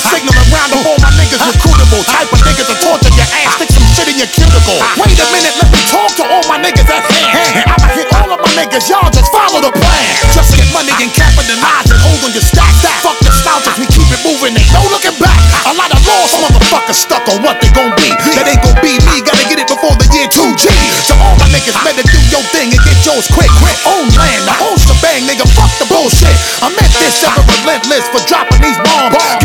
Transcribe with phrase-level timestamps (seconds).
[0.00, 2.02] signal and round up all my niggas recruitable.
[2.08, 4.80] Type of niggas to torture your ass, stick some shit in your cuticle.
[4.96, 7.52] Wait a minute, let me talk to all my niggas at hand.
[7.60, 10.06] And I'ma hit all of my niggas, y'all just follow the plan.
[10.32, 12.72] Just get money and capitalize and hold on your stack.
[12.80, 15.40] That Fuck the slouches, we keep it moving, ain't no looking back.
[15.64, 18.12] A lot of lost motherfuckers stuck on what they gon' be.
[18.36, 20.68] That ain't gon' be me, gotta get it before the year 2G.
[21.08, 23.48] So all my niggas better do your thing and get yours quick.
[23.56, 23.72] quick.
[23.88, 26.36] Own land, the whole shebang, nigga, fuck the bullshit.
[26.60, 29.39] I'm at this ever relentless for dropping these bombs.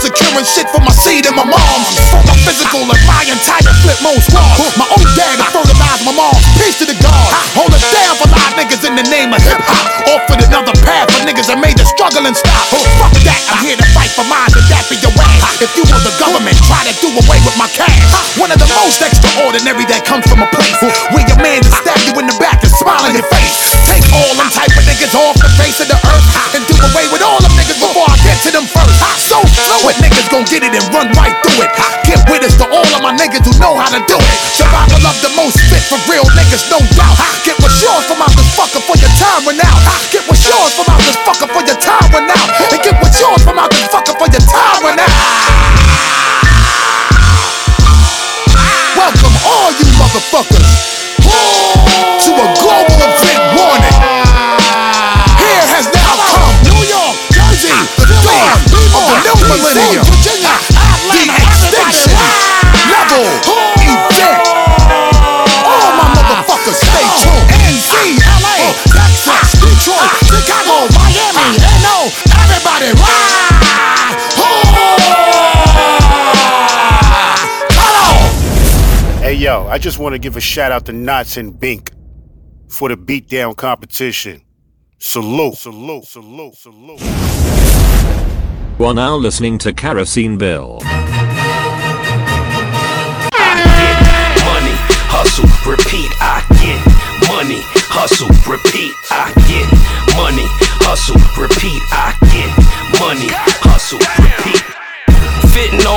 [0.00, 1.80] Securing shit for my seed and my mom.
[2.24, 4.56] My physical and my entire flip squad.
[4.80, 6.32] My own dad to fertilize my mom.
[6.56, 7.28] Peace to the God.
[7.52, 9.84] Hold down for live niggas in the name of hip hop.
[10.08, 12.64] Offered another path for niggas that made the struggle and stop.
[12.96, 15.60] Fuck that, I'm here to fight for mine and that be your ass.
[15.60, 18.00] If you want the government, try to do away with my cash.
[18.40, 20.80] One of the most extraordinary that comes from a place
[21.12, 23.76] where your man just stab you in the back and smile in your face.
[23.84, 27.04] Take all them type of niggas off the face of the earth and do away
[27.12, 28.64] with all them niggas before I get to them
[29.90, 31.70] fluid niggas gon' get it and run right through it.
[31.74, 34.36] I get witness to all of my niggas who know how to do it.
[34.54, 37.16] Survival of the most fit for real niggas, no doubt.
[37.18, 39.80] I get what's yours from out this fucker for your time run out.
[39.86, 42.48] I get what's yours from out this fucker for your time run out.
[42.70, 43.99] And get what's yours from out this fucker
[79.70, 81.92] I just want to give a shout out to Knots and Bink
[82.68, 84.42] for the beatdown competition.
[84.98, 87.00] Salute, salute, salute, salute.
[88.80, 90.80] You are now listening to Kerosene Bill.
[90.82, 91.06] money,
[95.06, 96.84] hustle, repeat, I get
[97.30, 97.60] money,
[97.94, 99.70] hustle, repeat, I get
[100.16, 100.48] money,
[100.82, 102.50] hustle, repeat, I get
[102.98, 103.30] money,
[103.62, 104.69] hustle, repeat.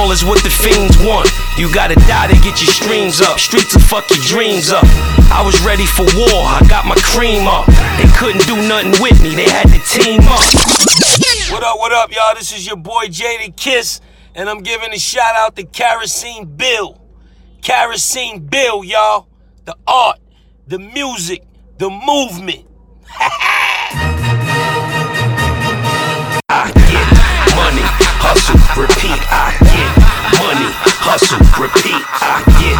[0.03, 1.29] All is what the fiends want.
[1.57, 3.39] You gotta die to get your streams up.
[3.39, 4.83] Streets will fuck your dreams up.
[5.31, 7.67] I was ready for war, I got my cream up.
[7.97, 10.41] They couldn't do nothing with me, they had to team up.
[11.51, 12.33] What up, what up, y'all?
[12.35, 14.01] This is your boy Jadakiss,
[14.33, 16.99] and I'm giving a shout out to Kerosene Bill.
[17.61, 19.27] Kerosene Bill, y'all.
[19.65, 20.19] The art,
[20.65, 21.43] the music,
[21.77, 22.65] the movement.
[28.77, 29.19] repeat.
[29.29, 29.91] I get
[30.41, 30.69] money,
[31.01, 32.01] hustle, repeat.
[32.21, 32.77] I get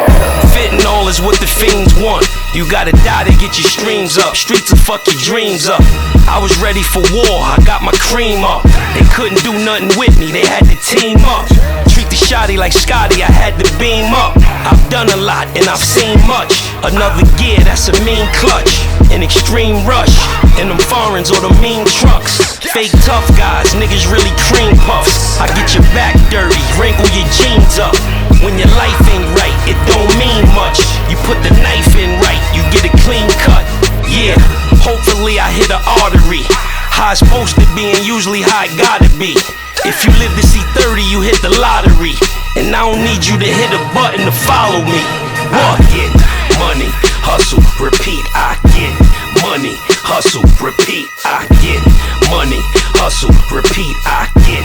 [1.02, 2.26] all is what the fiends want.
[2.54, 4.36] You gotta die to get your streams up.
[4.36, 5.82] Streets will fuck your dreams up.
[6.30, 8.62] I was ready for war, I got my cream up.
[8.92, 11.48] They couldn't do nothing with me, they had to team up.
[11.88, 14.36] Treat the shotty like Scotty, I had to beam up.
[14.68, 16.52] I've done a lot and I've seen much.
[16.84, 18.84] Another gear, that's a mean clutch.
[19.08, 20.12] An extreme rush.
[20.60, 22.60] And them foreigns or the mean trucks.
[22.72, 25.40] Fake tough guys, niggas really cream puffs.
[25.40, 27.96] I get your back dirty, wrinkle your jeans up.
[28.44, 30.80] When your life ain't right, it don't mean much.
[31.08, 33.64] You put the knife in right, you get a clean cut.
[34.08, 34.36] Yeah,
[34.84, 36.44] hopefully I hit an artery.
[36.92, 39.34] How it's supposed to be and usually how it gotta be.
[39.84, 42.14] If you live to see 30, you hit the lottery.
[42.54, 45.02] And I don't need you to hit a button to follow me.
[45.50, 45.80] What?
[45.80, 46.10] I get
[46.62, 46.90] money,
[47.26, 48.22] hustle, repeat.
[48.36, 48.94] I get
[49.42, 49.74] money,
[50.06, 51.08] hustle, repeat.
[51.24, 51.82] I get
[52.30, 52.62] money,
[52.94, 53.96] hustle, repeat.
[54.06, 54.62] I get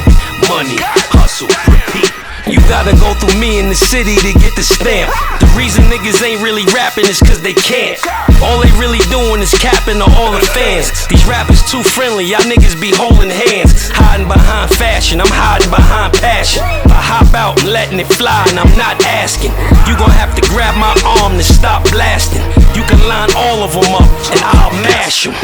[0.48, 0.78] money,
[1.10, 2.27] hustle, repeat.
[2.48, 5.12] You gotta go through me in the city to get the stamp.
[5.40, 8.00] The reason niggas ain't really rapping is cause they can't.
[8.40, 11.08] All they really doing is capping to all the fans.
[11.08, 13.92] These rappers too friendly, y'all niggas be holding hands.
[13.92, 16.64] Hiding behind fashion, I'm hiding behind passion.
[16.64, 19.52] I hop out and letting it fly, and I'm not asking.
[19.84, 22.44] You gon' have to grab my arm to stop blasting.
[22.72, 25.36] You can line all of them up, and I'll mash them.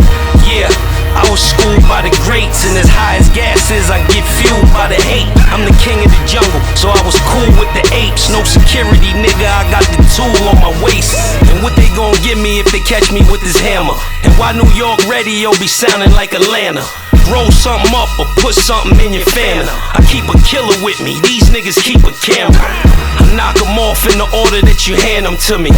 [0.48, 0.72] Yeah.
[1.14, 4.66] I was schooled by the greats, and as high as gas is, I get fueled
[4.74, 5.30] by the hate.
[5.54, 8.30] I'm the king of the jungle, so I was cool with the apes.
[8.30, 11.18] No security, nigga, I got the tool on my waist.
[11.50, 13.98] And what they gon' give me if they catch me with this hammer?
[14.22, 16.86] And why New York radio be sounding like Atlanta?
[17.32, 19.70] Roll something up or put something in your family.
[19.70, 22.62] I keep a killer with me, these niggas keep a camera.
[22.62, 25.72] I knock them off in the order that you hand them to me.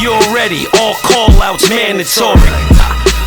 [0.00, 2.40] You already, all call outs mandatory.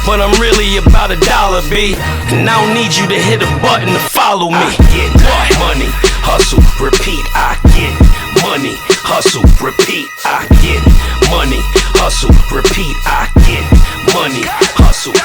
[0.05, 1.97] But I'm really about a dollar, B.
[2.29, 4.53] And I don't need you to hit a button to follow me.
[4.53, 5.09] I get
[5.57, 5.89] money,
[6.21, 7.25] hustle, repeat.
[7.33, 7.97] I get
[8.45, 10.05] money, hustle, repeat.
[10.21, 10.85] I get
[11.33, 11.57] money,
[11.97, 12.93] hustle, repeat.
[13.09, 13.65] I get
[14.13, 14.45] money,
[14.77, 15.17] hustle,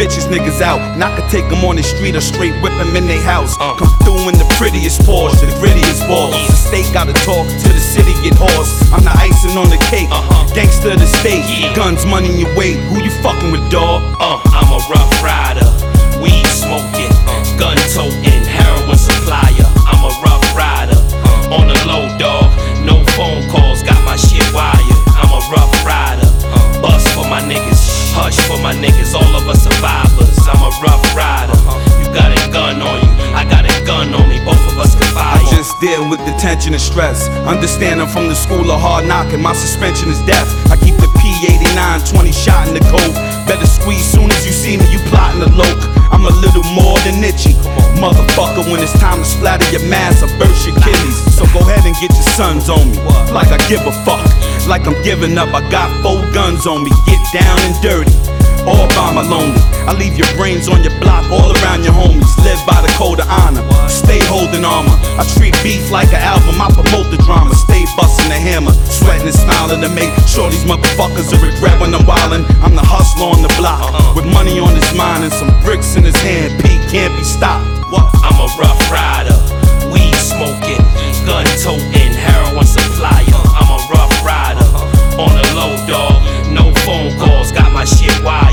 [0.00, 0.80] bitches niggas out.
[0.80, 3.52] And I could take them on the street or straight whip them in their house.
[3.60, 6.32] Come through in the prettiest Porsche, the grittiest balls.
[6.48, 8.72] The state gotta talk to the city, get hoarse.
[8.96, 10.08] I'm the icing on the cake.
[10.08, 10.48] uh-huh.
[10.56, 11.44] Gangster of the state,
[11.76, 12.80] guns, money, your weight.
[12.88, 14.00] Who you fucking with, dog?
[14.16, 15.68] Uh, I'm a rough rider,
[36.40, 37.28] tension and stress.
[37.44, 39.42] Understand I'm from the school of hard knocking.
[39.44, 40.48] My suspension is death.
[40.72, 43.12] I keep the P89 20 shot in the coat.
[43.44, 45.84] Better squeeze soon as you see me, you plotting the loke.
[46.08, 47.52] I'm a little more than itchy.
[48.00, 51.20] Motherfucker, when it's time to splatter your mask, I burst your kidneys.
[51.36, 52.96] So go ahead and get your sons on me.
[53.36, 54.24] Like I give a fuck.
[54.66, 55.52] Like I'm giving up.
[55.52, 56.90] I got four guns on me.
[57.04, 58.39] Get down and dirty
[58.70, 59.58] all by my lonely.
[59.90, 62.30] I leave your brains on your block, all around your homies.
[62.46, 64.94] Live by the code of honor, stay holding armor.
[65.18, 67.52] I treat beef like an album, I promote the drama.
[67.54, 71.92] Stay busting the hammer, sweating and smiling to make sure these motherfuckers will regret when
[71.92, 72.46] I'm wildin'.
[72.62, 73.82] I'm the hustler on the block
[74.14, 76.62] with money on his mind and some bricks in his hand.
[76.62, 77.66] Pete can't be stopped.
[78.22, 79.34] I'm a rough rider,
[79.90, 80.78] weed smoking,
[81.26, 83.42] gun toting, heroin supplier.
[83.58, 84.68] I'm a rough rider,
[85.18, 86.22] on the low dog,
[86.54, 88.49] no phone calls, got my shit wired.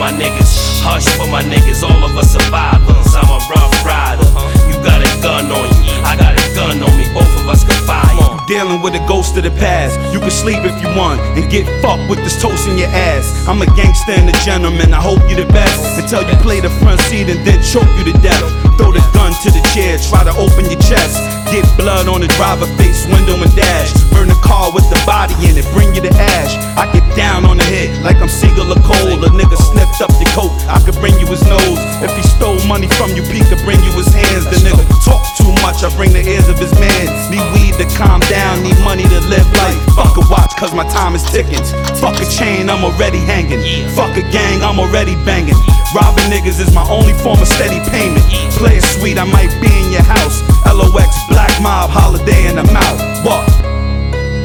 [0.00, 3.12] My niggas, hush for my niggas, all of us survivors.
[3.12, 4.24] I'm a rough rider,
[4.64, 7.68] you got a gun on you, I got a gun on me, both of us
[7.68, 8.08] can fire.
[8.48, 9.94] Dealing with a ghost of the past.
[10.12, 13.46] You can sleep if you want and get fucked with this toast in your ass.
[13.46, 14.92] I'm a gangster and a gentleman.
[14.92, 18.10] I hope you the best until you play the front seat and then choke you
[18.10, 18.42] to death.
[18.74, 21.18] Throw the gun to the chair, try to open your chest.
[21.50, 23.90] Get blood on the driver face window and dash.
[24.14, 26.54] Burn the car with the body in it, bring you the ash.
[26.78, 29.18] I get down on the head like I'm Siegel or Cole.
[29.18, 31.78] A nigga sniffed up your coat, I could bring you his nose.
[32.02, 34.46] If he stole money from you, Pete could bring you his hands.
[34.46, 37.06] The nigga talk too much, I bring the ears of his man.
[37.30, 39.78] Need weed to calm down, need money to live life.
[39.98, 41.62] Fuck a watch, cause my time is ticking.
[41.98, 43.62] Fuck a chain, I'm already hanging.
[43.94, 45.58] Fuck a gang, I'm already banging.
[45.90, 48.22] Robbing niggas is my only form of steady payment.
[48.54, 50.40] Play it sweet, I might be in your house.
[50.64, 52.96] LOX, Black Mob, Holiday in the mouth.
[53.20, 53.44] What?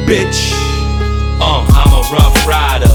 [0.04, 0.52] Bitch.
[1.40, 2.92] Uh, I'm a rough rider,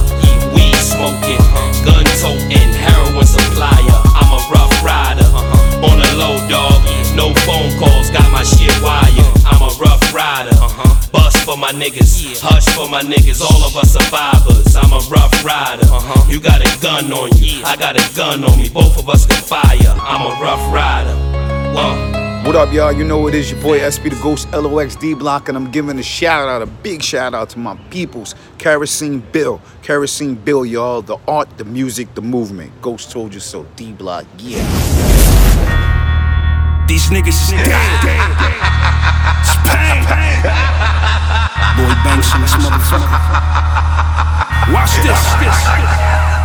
[0.53, 1.41] weed smoking,
[1.81, 3.97] gun toting, heroin supplier.
[4.13, 5.89] I'm a rough rider, uh-huh.
[5.89, 6.85] on the low dog,
[7.17, 9.25] no phone calls, got my shit wired.
[9.41, 11.09] I'm a rough rider, uh-huh.
[11.09, 14.75] bust for my niggas, hush for my niggas, all of us survivors.
[14.77, 16.29] I'm a rough rider, uh-huh.
[16.29, 19.25] you got a gun on you, I got a gun on me, both of us
[19.25, 19.97] can fire.
[19.97, 21.40] I'm a rough rider.
[21.73, 22.91] What up, y'all?
[22.91, 25.97] You know it is your boy SP the Ghost LOX D Block, and I'm giving
[25.99, 31.01] a shout out, a big shout out to my peoples, Kerosene Bill, Kerosene Bill, y'all.
[31.01, 32.73] The art, the music, the movement.
[32.81, 33.65] Ghost told you so.
[33.77, 34.57] D Block, yeah.
[36.87, 37.71] These niggas is dead.
[39.39, 40.03] It's pain.
[41.77, 43.07] Boy Banks in this motherfucker.
[44.73, 46.40] Watch this.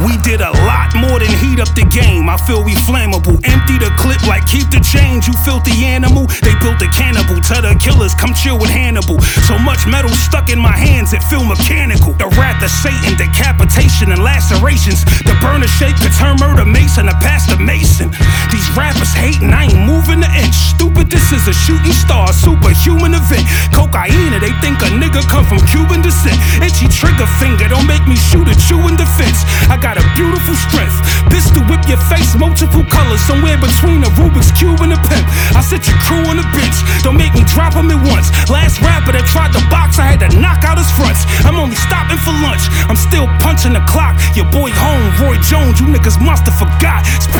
[0.00, 2.28] We did a lot more than heat up the game.
[2.28, 3.36] I feel we flammable.
[3.44, 6.24] Empty the clip like keep the change, you filthy animal.
[6.40, 7.36] They built a cannibal.
[7.44, 9.20] Tell the killers, come chill with Hannibal.
[9.44, 12.16] So much metal stuck in my hands, it feel mechanical.
[12.16, 15.04] The wrath of Satan, decapitation and lacerations.
[15.28, 18.08] The burner shape could turn murder mason to pastor mason.
[18.48, 20.56] These rappers hating, I ain't moving an inch.
[20.72, 23.44] Stupid, this is a shooting star, superhuman event.
[23.76, 26.40] Cocaine, they think a nigga come from Cuban descent.
[26.64, 29.44] Itchy trigger finger, don't make me shoot at you in defense.
[29.68, 30.94] I got a beautiful strength.
[31.30, 35.26] Pistol whip your face, multiple colors, somewhere between a Rubik's Cube and a pimp.
[35.56, 38.30] I set your crew on the bench, don't make me drop him at once.
[38.50, 41.26] Last rapper that tried to box, I had to knock out his fronts.
[41.46, 44.18] I'm only stopping for lunch, I'm still punching the clock.
[44.36, 47.06] Your boy home, Roy Jones, you niggas must have forgot.
[47.16, 47.30] It's.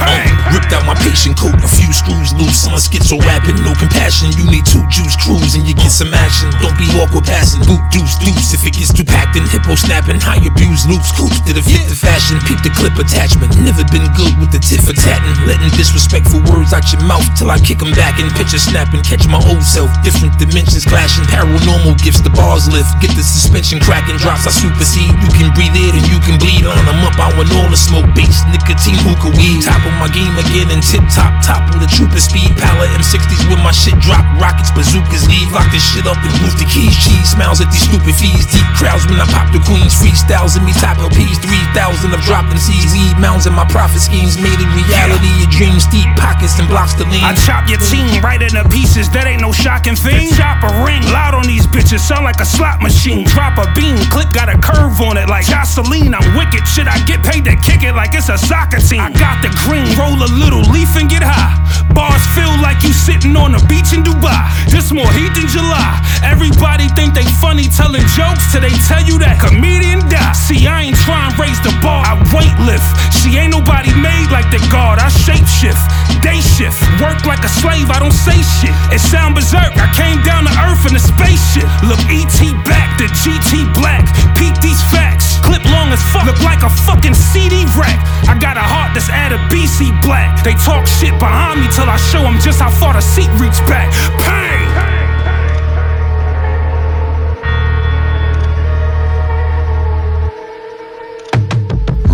[0.55, 2.67] Ripped out my patient coat, a few screws loose.
[2.67, 4.33] A schizo rapping, no compassion.
[4.39, 6.51] You need two juice crews and you get some action.
[6.63, 8.55] Don't be awkward passing, boot deuce deuce.
[8.55, 11.87] If it gets too packed and hippo snapping, high abuse loops, coops to the fit
[11.89, 12.30] the fashion.
[12.47, 13.51] Peep the clip attachment.
[13.59, 15.35] Never been good with the tit for tatting.
[15.51, 19.03] Letting disrespectful words out your mouth till I kick them back and picture snapping.
[19.03, 21.27] Catch my old self, different dimensions clashing.
[21.27, 22.87] Paranormal gifts, the bars lift.
[23.03, 25.11] Get the suspension cracking, drops I supersede.
[25.11, 26.79] You can breathe it and you can bleed on.
[26.87, 29.67] I'm up, I want all the smoke base, nicotine, hookah weed.
[29.67, 32.55] Top of my game again and tip top, top with a trooper speed.
[32.55, 34.23] Pallet M60s with my shit drop.
[34.39, 35.51] Rockets, bazookas, leave.
[35.51, 36.95] Lock this shit up and move the keys.
[37.03, 38.47] Cheese smiles at these stupid fees.
[38.47, 39.99] Deep crowds when I pop the queens.
[39.99, 41.43] Freestyles in me, top LPs.
[41.43, 42.93] 3,000 of dropping seeds.
[42.93, 45.31] Weed mounds and my profit schemes made it reality.
[45.41, 47.25] Your dreams deep pockets and blocks to lean.
[47.25, 50.33] I chop your team right into pieces, that ain't no shocking thing.
[50.37, 53.25] Chop a ring, loud on these bitches, sound like a slot machine.
[53.27, 56.15] Drop a beam, clip got a curve on it like Jocelyn.
[56.15, 59.01] I'm wicked, shit, I get paid to kick it like it's a soccer team.
[59.01, 61.57] I got the green, roll a little leaf and get high.
[61.95, 64.47] Bars feel like you sitting on a beach in Dubai.
[64.71, 65.99] This more heat than July.
[66.23, 70.33] Everybody think they funny telling jokes till they tell you that comedian die.
[70.33, 72.83] See, I ain't trying to raise the bar, I weight lift.
[73.15, 74.99] She ain't nobody made like the guard.
[74.99, 75.79] I shape shift,
[76.27, 77.87] day shift, work like a slave.
[77.87, 78.75] I don't say shit.
[78.91, 79.71] It sound berserk.
[79.79, 81.71] I came down to earth in a spaceship.
[81.87, 82.35] Look, ET
[82.67, 84.03] back, the GT black.
[84.35, 85.39] Peep these facts.
[85.47, 88.03] Clip long as fuck, look like a fucking CD rack.
[88.27, 90.43] I got a heart that's at a BC black.
[90.43, 93.63] They talk shit behind me till I show them just how far the seat reached
[93.71, 93.87] back.
[94.27, 94.90] Pain.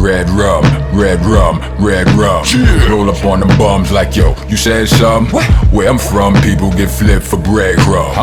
[0.06, 2.44] Red rum, red rum, red rum.
[2.88, 5.26] Roll up on them bums like yo, you said some?
[5.70, 8.16] Where I'm from, people get flipped for breadcrumbs.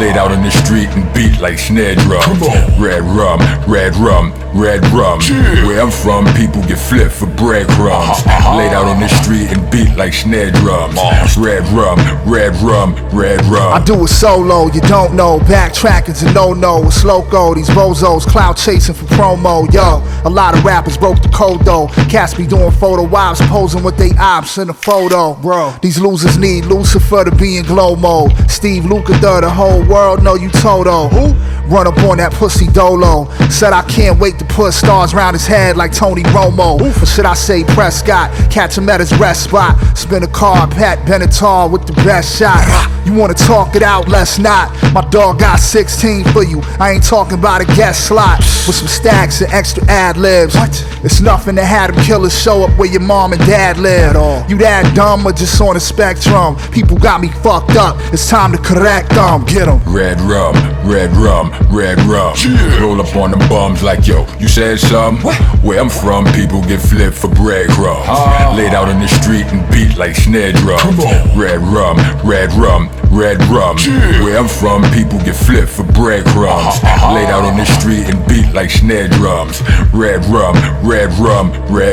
[0.00, 2.40] Laid out in the street and beat like snare drums.
[2.78, 5.20] Red rum, red rum, red rum.
[5.66, 8.24] Where I'm from, people get flipped for breadcrumbs.
[8.56, 10.96] Laid out on the street and beat like snare drums.
[11.36, 11.98] Red rum,
[12.30, 13.72] red rum, red rum.
[13.72, 15.38] I do it solo, you don't know.
[15.40, 16.86] Backtracking's a no no.
[16.86, 19.70] It's loco, these bozos, cloud chasing for promo.
[19.72, 21.88] Yo, a lot of rappers broke the code though.
[22.20, 25.32] Cats be doing photo ops, posing with they ops in a photo.
[25.40, 28.32] Bro, these losers need Lucifer to be in glow mode.
[28.50, 31.08] Steve Lukather, the whole world know you Toto.
[31.08, 31.32] Who?
[31.74, 33.24] Run up on that pussy dolo.
[33.48, 36.78] Said I can't wait to put stars round his head like Tony Romo.
[36.78, 38.30] Or should I say Prescott?
[38.50, 39.78] Catch him at his rest spot.
[39.96, 42.66] Spin a car, Pat Benatar with the best shot.
[43.06, 44.08] You wanna talk it out?
[44.08, 44.70] Let's not.
[44.92, 46.60] My dog got 16 for you.
[46.78, 50.54] I ain't talking about a guest slot with some stacks and extra ad libs.
[50.54, 50.86] What?
[51.02, 54.14] It's nothing to have killers show up where your mom and dad live.
[54.50, 56.56] You that dumb or just on the spectrum?
[56.72, 57.96] People got me fucked up.
[58.12, 59.44] It's time to correct them.
[59.44, 59.80] Get them.
[59.86, 60.54] Red rum,
[60.88, 62.34] red rum, red rum.
[62.38, 62.80] Yeah.
[62.80, 65.18] Roll up on them bums like yo, you said some?
[65.62, 68.06] Where I'm from, people get flipped for breadcrumbs.
[68.08, 68.54] Ah.
[68.56, 70.82] Laid out in the street and beat like snare drums.
[70.82, 71.38] Come on.
[71.38, 73.76] Red rum, red rum, red rum.
[73.78, 74.22] Yeah.
[74.22, 76.80] Where I'm from, people get flipped for breadcrumbs.
[76.82, 77.14] Uh-huh.
[77.14, 79.62] Laid out in the street and beat like snare drums.
[79.92, 80.54] Red rum,
[80.86, 81.89] red rum, red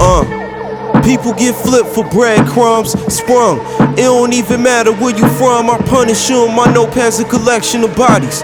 [0.00, 3.58] Uh, people get flipped for breadcrumbs, sprung.
[3.94, 5.70] It don't even matter where you from.
[5.70, 6.48] I punish you.
[6.48, 8.42] My notepad's a collection of bodies.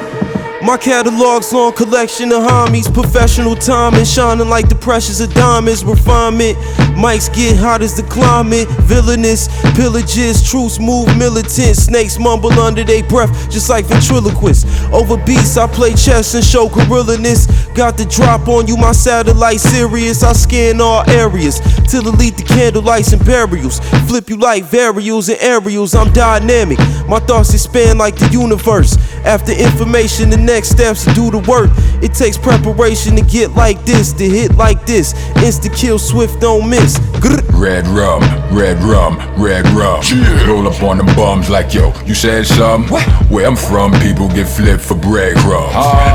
[0.62, 5.82] My catalog's long collection of homies, professional time and shining like the precious of diamonds.
[5.86, 6.58] Refinement,
[6.94, 8.68] mics get hot as the climate.
[8.82, 11.76] Villainous, pillages, truths move militant.
[11.76, 14.66] Snakes mumble under their breath, just like ventriloquists.
[14.92, 17.46] Over beats, I play chess and show gorillaness.
[17.72, 20.23] Got the drop on you, my satellite serious.
[20.23, 23.80] I scan all areas to delete the candlelights and burials.
[24.06, 25.94] Flip you like varials and aerials.
[25.94, 28.99] I'm dynamic, my thoughts expand like the universe.
[29.25, 31.71] After information, the next steps to do the work.
[32.02, 35.13] It takes preparation to get like this, to hit like this.
[35.45, 36.99] Insta kill, swift, don't miss.
[37.21, 37.41] Grr.
[37.61, 38.23] Red rum,
[38.56, 40.00] red rum, red rum.
[40.49, 42.85] Roll up on the bums like yo, you said some?
[43.28, 45.75] Where I'm from, people get flipped for breadcrumbs.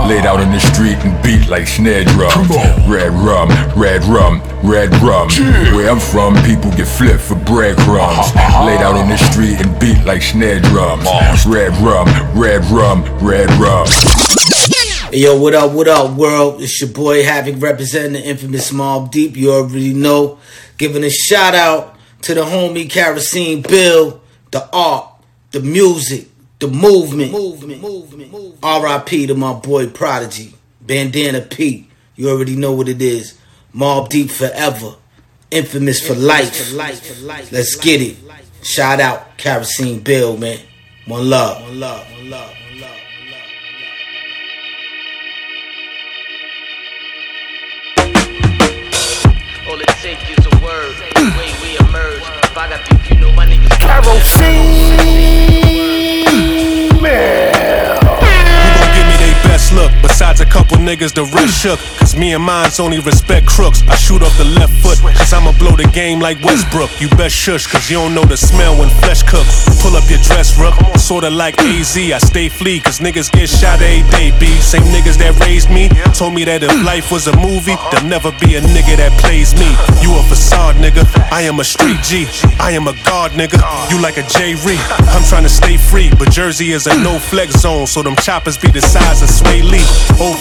[0.09, 2.49] Laid out in the street and beat like snare drums.
[2.89, 5.29] Red rum, red rum, red rum.
[5.75, 8.33] Where I'm from, people get flipped for breadcrumbs.
[8.65, 11.05] Laid out in the street and beat like snare drums.
[11.45, 13.87] Red rum, red rum, red rum.
[15.11, 16.61] Yo, what up, what up, world?
[16.61, 19.37] It's your boy Havoc representing the infamous Mobb Deep.
[19.37, 20.39] You already know.
[20.77, 25.09] Giving a shout out to the homie Kerosene Bill, the art,
[25.51, 26.27] the music,
[26.59, 27.31] the movement.
[27.31, 27.81] Movement.
[28.63, 31.89] RIP to my boy Prodigy, Bandana Pete.
[32.15, 33.37] You already know what it is.
[33.73, 34.95] Mobb Deep forever.
[35.51, 36.73] Infamous for life.
[36.73, 38.17] Let's get it.
[38.63, 40.59] Shout out Kerosene Bill, man.
[41.07, 41.61] One love.
[41.61, 42.11] One love.
[42.11, 42.64] One love.
[50.65, 50.97] Word.
[51.13, 52.25] The way we emerge.
[52.43, 53.69] If I got beef, you know my niggas.
[53.69, 53.77] Who
[58.73, 59.91] gon' give me they best look?
[60.01, 61.79] Besides a couple niggas, the rest shook.
[62.17, 63.83] Me and mine's only respect crooks.
[63.87, 67.01] I shoot off the left foot, cause I'ma blow the game like Westbrook.
[67.01, 69.45] You best shush, cause you don't know the smell when flesh cook.
[69.81, 70.73] Pull up your dress, rook.
[70.97, 74.47] Sorta like AZ, I stay flee, cause niggas get shot every day, B.
[74.61, 78.31] Same niggas that raised me told me that if life was a movie, there'll never
[78.39, 79.67] be a nigga that plays me.
[79.99, 81.03] You a facade, nigga.
[81.29, 82.25] I am a street G.
[82.59, 83.59] I am a guard, nigga.
[83.91, 84.55] You like a J.
[84.63, 84.79] Ree.
[85.11, 88.57] I'm trying to stay free, but Jersey is a no flex zone, so them choppers
[88.57, 89.83] be the size of Swae Lee.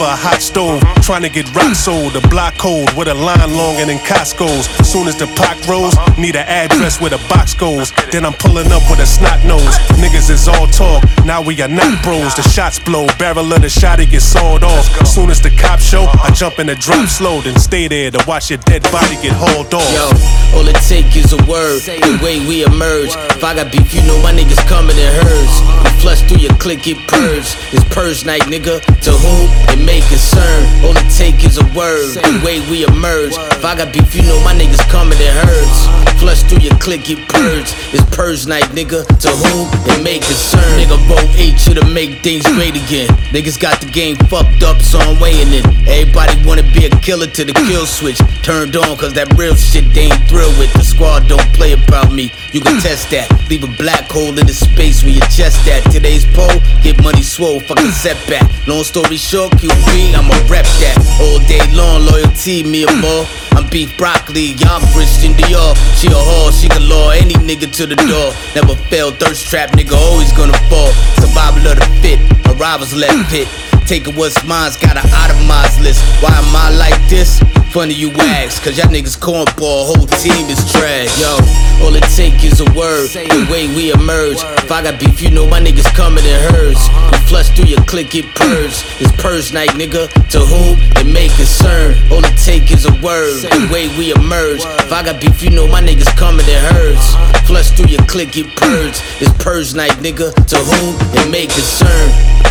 [0.04, 2.12] A hot stove, trying to get rock sold.
[2.12, 4.68] The block cold with a line longer than Costco's.
[4.84, 7.90] Soon as the Pac rolls, need an address where the box goes.
[8.12, 9.64] Then I'm pulling up with a snot nose.
[9.96, 12.34] Niggas is all talk, now we are not bros.
[12.34, 14.84] The shots blow, barrel of the shot, it gets sawed off.
[15.06, 18.22] Soon as the cops show, I jump in the drop slow, then stay there to
[18.28, 19.88] watch your dead body get hauled off.
[19.88, 21.80] Yo, all it take is a word.
[21.80, 23.16] The way we emerge.
[23.32, 25.93] If I got beef, you know my niggas coming in herds.
[26.04, 27.56] Flush through your click, get purged.
[27.72, 28.76] It's purge night, nigga.
[29.08, 30.84] To whom it may concern.
[30.84, 32.12] All it take is a word.
[32.20, 33.32] The way we emerge.
[33.56, 36.20] If I got beef, you know my niggas coming in herds.
[36.20, 37.72] Flush through your click, get purged.
[37.96, 39.00] It's purge night, nigga.
[39.00, 40.76] To whom it may concern.
[40.76, 43.08] Nigga, vote H to make things great again.
[43.32, 45.64] Niggas got the game fucked up, so I'm weighing it.
[45.88, 48.20] Everybody wanna be a killer to the kill switch.
[48.42, 50.70] Turned on, cause that real shit they ain't thrilled with.
[50.74, 52.30] The squad don't play about me.
[52.52, 53.26] You can test that.
[53.48, 55.93] Leave a black hole in the space where your chest at.
[55.94, 56.50] Today's poll,
[56.82, 58.42] get money swole, fucking setback.
[58.66, 60.98] Long story short, QB, I'ma rep that.
[61.22, 63.24] All day long, loyalty, me a more.
[63.52, 65.78] I'm beef broccoli, y'all Christian Dior.
[65.94, 68.34] She a whore, she can lure any nigga to the door.
[68.58, 70.90] Never fail, thirst trap, nigga always gonna fall.
[71.22, 72.18] Survival of the fit,
[72.50, 73.46] arrivals left pit.
[73.86, 76.00] Taking what's mine's got an itemized list.
[76.22, 77.38] Why am I like this?
[77.68, 81.10] Funny you ask, cause y'all niggas cornball, whole team is trash.
[81.20, 81.36] Yo,
[81.84, 84.38] all it take is a word, the way we emerge.
[84.62, 86.80] If I got beef, you know my niggas coming in herds.
[87.12, 88.86] You flush through your click, get purged.
[89.02, 90.06] It's purge night, nigga.
[90.30, 91.98] To whom it may concern.
[92.10, 94.62] All it take is a word, the way we emerge.
[94.80, 97.04] If I got beef, you know my niggas coming in herds.
[97.44, 99.02] Flush through your click, get purged.
[99.20, 100.32] It's purge night, nigga.
[100.32, 102.44] To whom it may concern.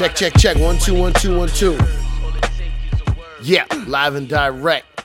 [0.00, 0.56] Check, check, check.
[0.56, 1.78] One, two, one, two, one, two.
[3.42, 5.04] Yeah, live and direct.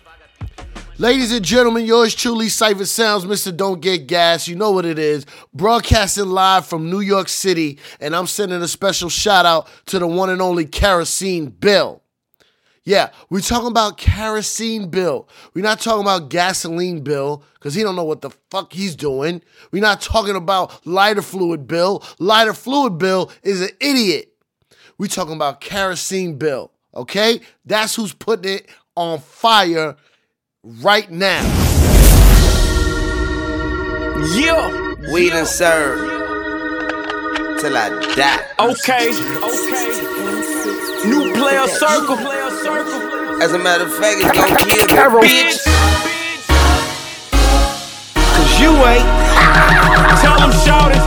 [0.98, 3.54] Ladies and gentlemen, yours truly, Cipha Sounds, Mr.
[3.54, 4.48] Don't Get Gas.
[4.48, 5.26] You know what it is.
[5.54, 10.08] Broadcasting live from New York City, and I'm sending a special shout out to the
[10.08, 12.02] one and only Kerosene Bill.
[12.88, 15.28] Yeah, we're talking about kerosene bill.
[15.56, 19.42] We're not talking about gasoline bill because he don't know what the fuck he's doing.
[19.72, 22.04] We're not talking about lighter fluid bill.
[22.20, 24.34] Lighter fluid bill is an idiot.
[25.00, 26.72] We're talking about kerosene bill.
[26.94, 29.96] Okay, that's who's putting it on fire
[30.64, 31.42] right now.
[34.36, 36.00] Yeah, we done serve
[37.60, 38.46] till I die.
[38.60, 40.06] Okay, okay.
[41.10, 42.45] New player circle.
[42.66, 44.90] As a matter of fact, it's gonna kill
[45.22, 45.62] me, bitch.
[48.34, 49.06] Cause you ain't.
[50.18, 51.04] Tell them shout it.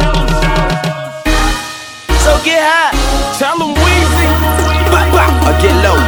[2.23, 2.95] So get high.
[3.43, 4.27] Tell them Weezy.
[4.87, 5.99] Bop, bop, or get low.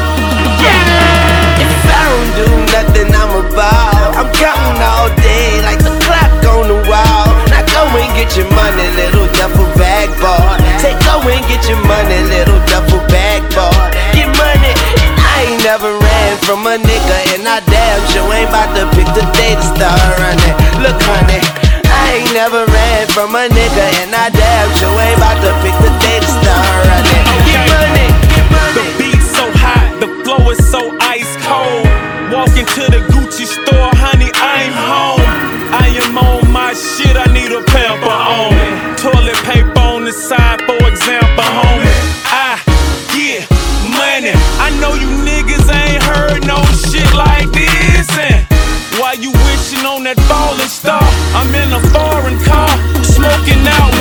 [0.62, 1.66] Yeah.
[1.66, 4.22] If I don't do nothing, I'm a ball.
[4.22, 7.26] I'm counting all day like the clock on the wall.
[7.50, 10.62] Now go and get your money, little duffel bag boy.
[10.78, 13.99] Say go and get your money, little duffel bag boy.
[15.62, 19.54] Never ran from a nigga, and I damn sure ain't about to pick the day
[19.54, 20.56] to start running.
[20.80, 21.40] Look, honey.
[21.84, 25.76] I ain't never ran from a nigga, and I damn sure ain't about to pick
[25.84, 27.24] the day to start running.
[27.28, 28.74] Oh, get money, get money.
[28.78, 31.84] The beat's so hot, the flow is so ice cold.
[32.32, 35.26] Walking to the Gucci store, honey, I'm home.
[35.74, 38.68] I am on my shit, I need a pamper on me.
[38.96, 41.90] Toilet paper on the side, for example, homie.
[42.30, 42.56] I
[43.12, 43.44] get
[43.98, 44.32] money.
[44.62, 45.39] I know you niggas
[47.24, 48.08] like this.
[48.16, 48.46] And
[48.98, 51.04] while you wishing on that falling star,
[51.36, 52.70] I'm in a foreign car,
[53.04, 53.99] smoking out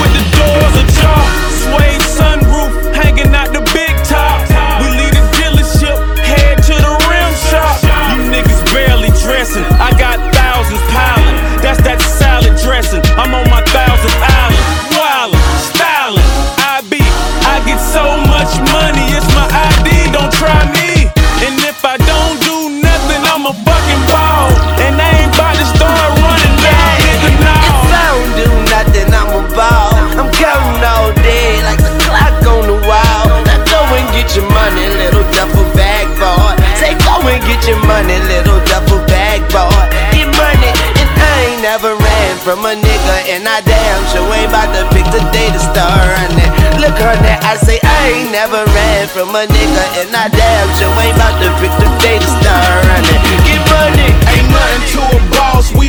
[38.00, 39.68] money, little duffel bag boy.
[40.16, 44.48] Get money, and I ain't never ran from a nigga, and I damn sure ain't
[44.48, 46.52] about to pick the day to start running.
[46.80, 50.92] Look honey, I say I ain't never ran from a nigga, and I damn sure
[51.04, 53.20] ain't about to pick the day to start running.
[53.44, 55.89] Get money, Ain't nothing to a boss, we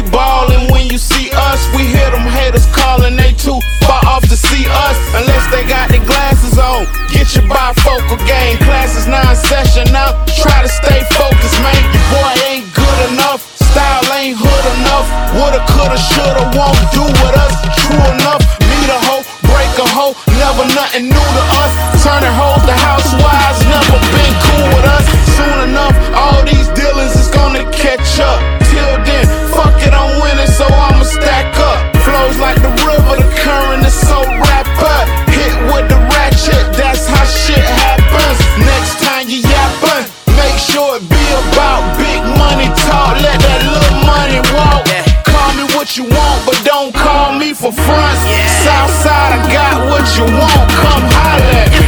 [1.48, 1.60] us.
[1.76, 4.96] We hear them haters calling, they too far off to see us.
[5.16, 6.86] Unless they got their glasses on.
[7.08, 10.26] Get your bifocal game, classes nine session up.
[10.36, 11.80] Try to stay focused, man.
[11.94, 13.40] Your boy ain't good enough.
[13.70, 15.06] Style ain't hood enough.
[15.34, 17.54] Woulda, coulda, shoulda, won't do with us.
[17.86, 20.14] True enough, meet a hoe, break a hoe.
[20.42, 21.72] Never nothing new to us.
[22.02, 25.04] Turning hoes to housewives, never been cool with us.
[25.38, 26.39] Soon enough, all
[47.60, 48.24] for fronts.
[48.24, 48.46] Yeah.
[48.64, 50.70] Southside, I got what you want.
[50.80, 51.79] Come holler.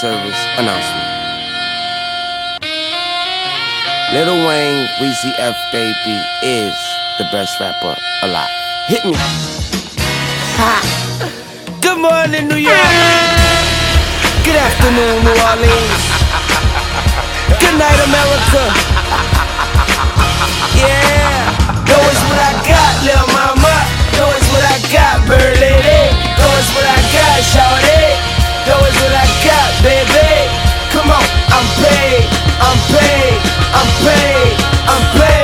[0.00, 1.04] Service announcement.
[4.16, 6.72] Lil Wayne, Weezy F Baby is
[7.18, 8.48] the best rapper alive.
[8.88, 9.12] Hit me.
[10.56, 10.80] Ha.
[11.84, 12.96] Good morning, New York.
[14.40, 16.00] Good afternoon, New Orleans.
[17.60, 18.72] Good night, America.
[20.80, 21.44] Yeah.
[21.84, 23.76] Know it's what I got, little mama.
[24.16, 26.08] Know it's what I got, bird lady.
[26.40, 28.29] Know it's what I got, shawty.
[28.66, 30.30] Know it's what I got, baby.
[30.92, 32.28] Come on, I'm paid.
[32.60, 33.38] I'm paid.
[33.72, 34.52] I'm paid.
[34.86, 35.39] I'm paid.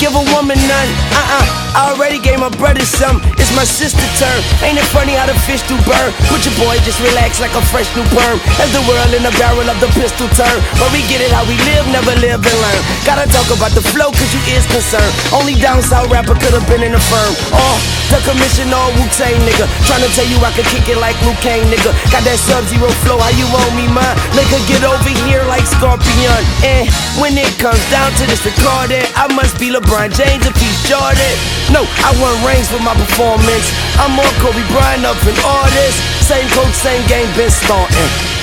[0.00, 0.90] Give a woman none.
[1.12, 1.60] Uh-uh.
[1.76, 3.20] I already gave my brother some.
[3.36, 4.40] It's my sister turn.
[4.64, 6.08] Ain't it funny how the fish do burn?
[6.32, 8.40] Put your boy just relax like a fresh new perm.
[8.56, 10.58] As the world in the barrel of the pistol turn.
[10.80, 12.80] But we get it how we live, never live and learn.
[13.04, 15.12] Gotta talk about the flow, cause you is concerned.
[15.36, 17.32] Only down south rapper could have been in the firm.
[17.52, 17.76] Oh,
[18.08, 19.68] the commission all Wu Tang nigga.
[19.84, 21.92] Tryna tell you I can kick it like Liu Kang nigga.
[22.08, 24.16] Got that sub zero flow, how you owe me mine?
[24.32, 26.40] Nigga, get over here like Scorpion.
[26.64, 26.88] And
[27.20, 31.34] when it comes down to this recording, I must be LeBron James if he's Jordan.
[31.72, 33.74] No, I won rings for my performance.
[33.98, 35.98] I'm more Kobe Bryant up all this.
[36.22, 38.39] Same coach, same game, been starting.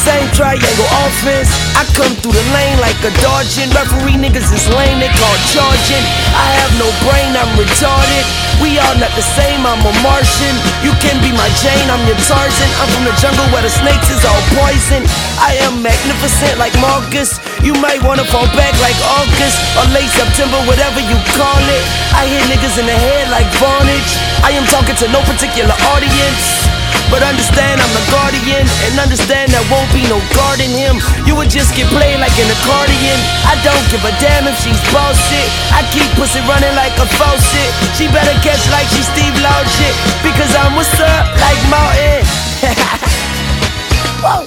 [0.00, 1.52] Same triangle offense.
[1.76, 3.68] I come through the lane like a dodging.
[3.76, 6.04] Referee niggas is lame, they call charging.
[6.32, 8.24] I have no brain, I'm retarded.
[8.64, 10.56] We all not the same, I'm a Martian.
[10.80, 12.70] You can be my Jane, I'm your Tarzan.
[12.80, 15.04] I'm from the jungle where the snakes is all poison.
[15.36, 17.36] I am magnificent like Marcus.
[17.60, 21.84] You might wanna fall back like August or late September, whatever you call it.
[22.16, 24.12] I hit niggas in the head like Varnage.
[24.40, 26.79] I am talking to no particular audience.
[27.10, 31.02] But understand I'm the guardian, and understand there won't be no guarding him.
[31.26, 33.18] You would just get played like an accordion.
[33.50, 35.48] I don't give a damn if she's bullshit.
[35.74, 37.70] I keep pussy running like a faucet.
[37.98, 42.22] She better catch like she Steve Loud shit, because I'm what's up like Martin.
[44.22, 44.46] Whoa.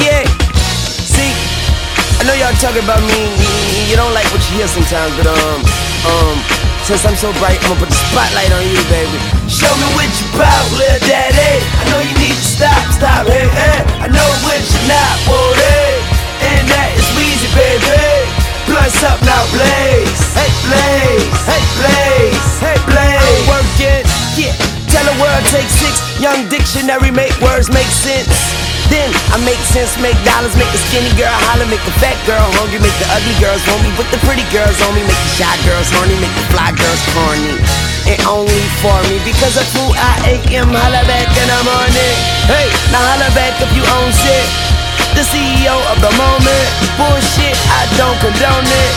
[0.00, 0.24] Yeah.
[1.04, 1.32] See,
[2.16, 3.20] I know y'all talking about me.
[3.90, 5.60] You don't like what you hear sometimes, but um,
[6.08, 6.55] um.
[6.86, 9.18] Since I'm so bright, I'ma put the spotlight on you, baby.
[9.50, 11.58] Show me what you bout, little daddy.
[11.66, 13.82] I know you need to stop, stop, hey, hey.
[13.98, 15.98] I know what you're not, boy, hey.
[16.46, 18.30] And that is Weezy, baby.
[18.70, 20.14] Blunts up now, blaze.
[20.30, 21.26] Hey, blaze.
[21.42, 22.46] Hey, blaze.
[22.62, 23.18] Hey, blaze.
[23.18, 24.06] I'm working,
[24.38, 24.54] yeah.
[24.86, 25.98] Tell the world take six.
[26.22, 28.30] Young dictionary make words make sense.
[28.88, 32.46] Then I make sense, make dollars, make the skinny girl holler, make the fat girl
[32.62, 35.32] hungry, make the ugly girls want me, put the pretty girls on me, make the
[35.34, 37.58] shy girls horny, make the fly girls corny.
[38.06, 40.70] And only for me because of who I am.
[40.70, 42.16] Holla back and I'm on it.
[42.46, 44.46] Hey, now holla back if you own shit.
[45.18, 46.66] The CEO of the moment.
[46.94, 48.92] Bullshit, I don't condone it.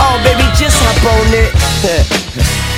[0.00, 2.64] Oh, baby, just hop on it.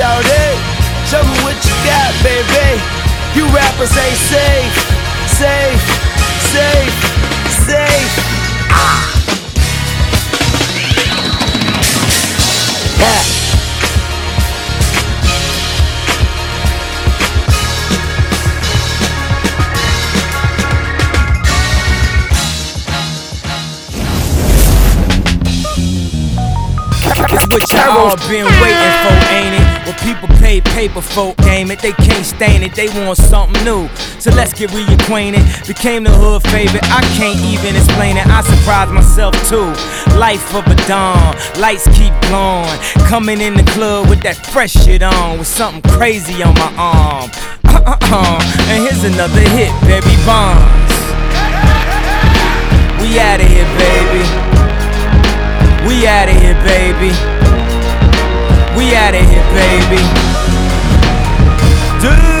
[0.00, 0.56] you got, shout it.
[1.06, 2.80] Show me what you got, baby.
[3.34, 4.74] You rappers ain't safe,
[5.28, 5.82] safe,
[6.50, 6.94] safe,
[7.66, 8.12] safe.
[8.70, 9.16] Ah.
[12.98, 13.24] Yeah.
[27.50, 29.39] What y'all been waiting for,
[30.14, 31.78] people pay paper for, game it.
[31.80, 33.88] They can't stain it, they want something new.
[34.18, 35.44] So let's get reacquainted.
[35.66, 38.26] Became the hood favorite, I can't even explain it.
[38.26, 39.70] I surprised myself too.
[40.18, 42.78] Life of a dawn, lights keep glowing.
[43.06, 47.30] Coming in the club with that fresh shit on, with something crazy on my arm.
[47.64, 48.38] Uh -uh -uh.
[48.70, 50.94] And here's another hit, baby Bonds.
[53.00, 54.24] We outta here, baby.
[55.86, 57.39] We outta here, baby.
[58.80, 60.00] We outta here, baby.
[62.00, 62.39] Dude,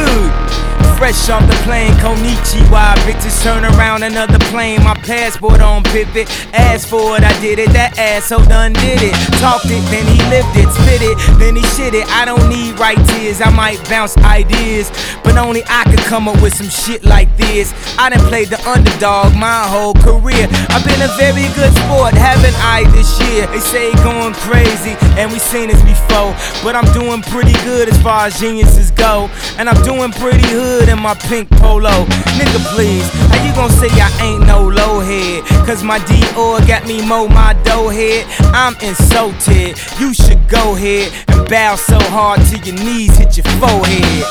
[1.00, 2.92] fresh off the plane, Konichiwa.
[3.08, 4.84] Bitches turn around another plane.
[4.84, 6.28] My passport on pivot.
[6.52, 7.70] Asked for it, I did it.
[7.72, 9.16] That asshole done did it.
[9.40, 10.68] Talked it, then he lived it.
[10.68, 12.04] Spit it, then he shit it.
[12.12, 13.40] I don't need right tears.
[13.40, 14.92] I might bounce ideas,
[15.24, 17.72] but only I could come up with some shit like this.
[17.96, 20.52] I done played the underdog my whole career.
[20.68, 23.48] I've been a very good sport, haven't I, this year?
[23.48, 26.36] They say going crazy, and we seen this before.
[26.60, 29.32] But I'm doing pretty good as far as geniuses go.
[29.56, 32.04] And I'm doing pretty hood in my pink polo.
[32.36, 35.44] Nigga, please, how you gonna say I ain't no low head?
[35.66, 38.26] Cause my Dior got me mow my dough head.
[38.52, 39.78] I'm insulted.
[39.98, 44.24] You should go ahead and bow so hard till your knees hit your forehead.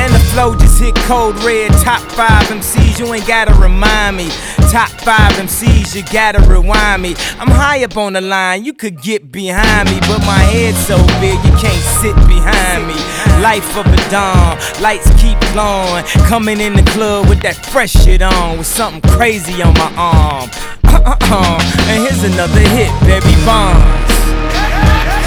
[0.00, 1.70] And the flow just hit cold red.
[1.84, 4.28] Top five MCs, you ain't gotta remind me.
[4.72, 7.14] Top five MCs, you gotta rewind me.
[7.38, 10.00] I'm high up on the line, you could get behind me.
[10.08, 12.96] But my head's so big, you can't sit behind me.
[13.44, 16.04] Life of a dawn, lights keep glowing.
[16.24, 20.48] Coming in the club with that fresh shit on, with something crazy on my arm.
[20.88, 24.08] and here's another hit, Barry Bonds.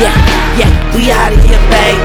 [0.01, 0.17] Yeah,
[0.57, 2.01] yeah, we out of here, baby.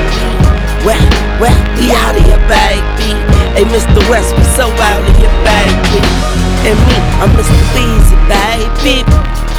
[0.84, 1.00] Well,
[1.40, 3.16] well, we out of here, baby.
[3.56, 4.04] Hey, Mr.
[4.12, 6.39] West, we so out of here, baby.
[6.62, 7.56] And me, I'm Mr.
[7.72, 9.00] Weezy, baby.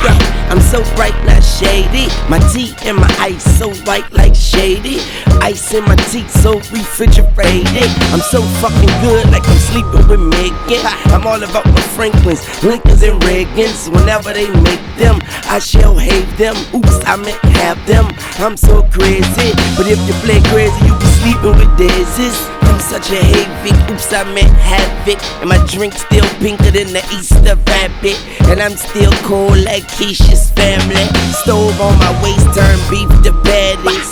[0.06, 0.18] Yeah,
[0.50, 2.10] I'm so bright, not shady.
[2.30, 5.00] My tea and my ice so white like shady.
[5.42, 7.90] Ice in my teeth so refrigerated.
[8.14, 10.86] I'm so fucking good, like I'm sleeping with Megan.
[11.10, 13.90] I'm all about my Franklins, Lincolns, and Reagans.
[13.92, 16.56] Whenever they make them, I shall hate them.
[16.74, 18.06] Oops, I meant have them.
[18.38, 22.61] I'm so crazy, but if you play crazy, you be sleeping with daisies.
[22.82, 25.22] Such a havoc, oops, I meant havoc.
[25.39, 28.20] And my drink still pinker than the Easter rabbit.
[28.50, 31.08] And I'm still cool like Keisha's family.
[31.39, 34.12] Stove on my waist, turn beef to patties.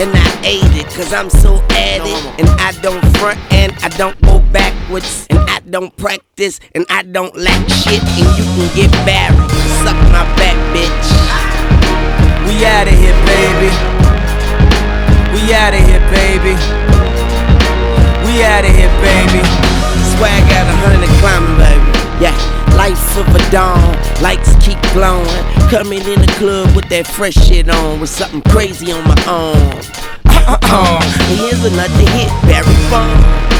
[0.00, 2.40] And I ate it, cause I'm so it.
[2.40, 5.26] And I don't front and I don't go backwards.
[5.30, 8.02] And I don't practice and I don't lack shit.
[8.02, 9.38] And you can get buried.
[9.86, 11.08] Suck my back, bitch.
[12.48, 13.70] We outta here, baby.
[15.30, 16.85] We outta here, baby.
[18.36, 19.40] We outta here, baby.
[20.12, 21.88] Swag out a hundred climbing, baby.
[22.20, 22.36] Yeah,
[22.76, 25.24] life of a dawn, lights keep glowing.
[25.70, 29.56] Coming in the club with that fresh shit on, with something crazy on my arm.
[30.28, 33.55] and here's another hit, Barry Bonds.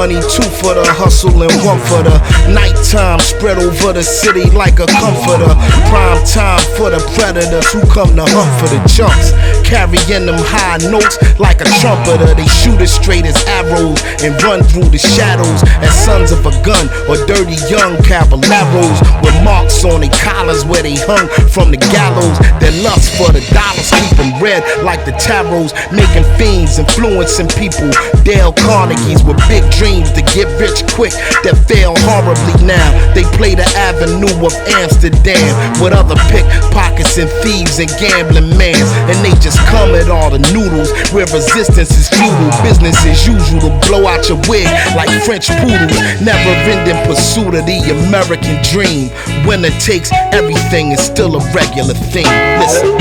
[0.00, 2.16] Money, two for the hustle, and one for the
[2.48, 3.20] nighttime.
[3.20, 5.52] Spread over the city like a comforter.
[5.92, 9.36] Prime time for the predators who come to hunt for the chunks.
[9.70, 12.34] Carrying them high notes like a trumpeter.
[12.34, 16.50] They shoot as straight as arrows and run through the shadows as sons of a
[16.66, 21.78] gun or dirty young caballeros with marks on their collars where they hung from the
[21.94, 22.34] gallows.
[22.58, 27.94] Their lust for the dollars keep them red like the tarots, making fiends, influencing people.
[28.26, 31.14] Dale Carnegie's with big dreams to get rich quick
[31.46, 32.90] that fail horribly now.
[33.14, 34.52] They play the avenue of
[34.82, 40.30] Amsterdam with other pickpockets and thieves and gambling mans, and they just come at all
[40.30, 42.50] the noodles where resistance is futile.
[42.62, 45.98] Business as usual to blow out your wig like French poodles.
[46.22, 49.10] Never ending pursuit of the American dream.
[49.46, 52.26] Winner takes everything is still a regular thing.
[52.58, 52.98] Listen.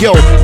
[0.00, 0.14] Yo,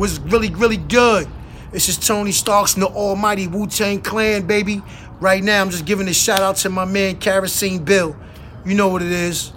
[0.00, 1.28] Really, really good.
[1.72, 4.82] This is Tony Starks and the almighty Wu Tang Clan, baby.
[5.20, 8.16] Right now, I'm just giving a shout out to my man Kerosene Bill.
[8.64, 9.52] You know what it is.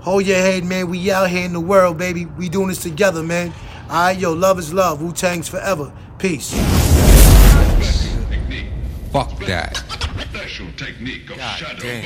[0.00, 0.88] Hold your head, man.
[0.88, 2.26] We out here in the world, baby.
[2.26, 3.52] We doing this together, man.
[3.90, 5.02] All right, yo, love is love.
[5.02, 5.92] Wu Tang's forever.
[6.18, 6.52] Peace.
[9.12, 9.82] Fuck that.
[11.36, 12.04] God damn.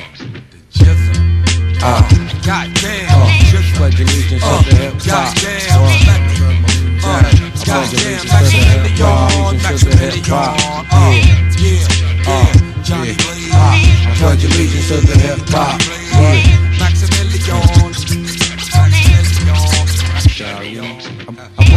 [1.85, 2.01] Uh,
[2.43, 3.21] God damn.
[3.21, 6.72] uh, just pledge allegiance to the hip
[7.13, 7.25] hop.
[7.65, 8.25] Goddamn.
[8.25, 10.25] Uh, pledge allegiance to the hip hop.
[10.25, 10.57] Allegiance to the hip hop.
[11.59, 11.87] Yeah.
[12.25, 12.51] Uh,
[12.89, 13.15] yeah.
[13.53, 16.72] Uh, pledge allegiance to the hip hop.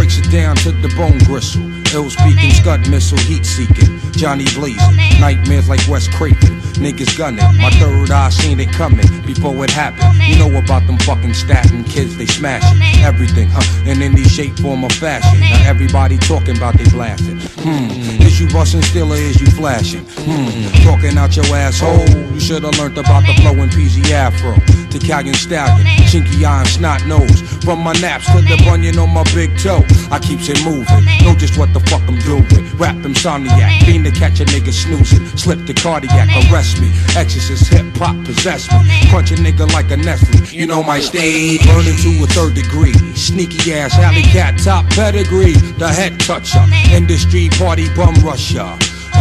[0.06, 1.66] Breaks it down to the bone gristle.
[1.92, 3.98] Ill speaking, scud missile, heat seeking.
[4.12, 6.60] Johnny blazing, nightmares like Wes Craven.
[6.78, 10.14] Niggas gunning, my third eye seen it coming before it happened.
[10.22, 13.66] You know about them fucking Staten kids, they smashing everything, huh?
[13.84, 15.40] In any shape, form, or fashion.
[15.40, 17.40] Now everybody talking about they blasting.
[17.66, 20.04] Hmm, you busting still is you flashing?
[20.26, 20.48] Hmm,
[20.84, 22.08] talking out your asshole.
[22.32, 24.54] You should've learned about the flowing PZ Afro.
[24.90, 27.40] To Italian stallion, chinky eye and snot nose.
[27.64, 29.84] From my naps to the bunion on my big toe.
[30.10, 32.46] I keeps it moving, know just what the fuck I'm doing.
[32.76, 35.24] Rap insomniac, fiend to catch a nigga snoozing.
[35.36, 36.92] Slip the cardiac, arrest me.
[37.16, 39.08] Exorcist hip hop possess me.
[39.10, 40.44] Crunch a nigga like a Nestle.
[40.56, 42.94] You know my stage, burning to a third degree.
[43.14, 45.54] Sneaky ass alley cat top pedigree.
[45.78, 48.66] The head toucher, industry party bum rusher.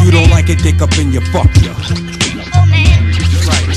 [0.03, 1.73] You don't like it, dick up in your fuck ya.
[3.45, 3.69] Right.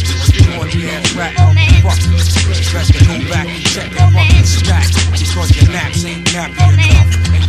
[0.56, 2.72] Corny ass rat, motherfucker.
[2.72, 4.88] Best to back and check that fucking stack.
[5.12, 7.47] Because your naps ain't nappy enough.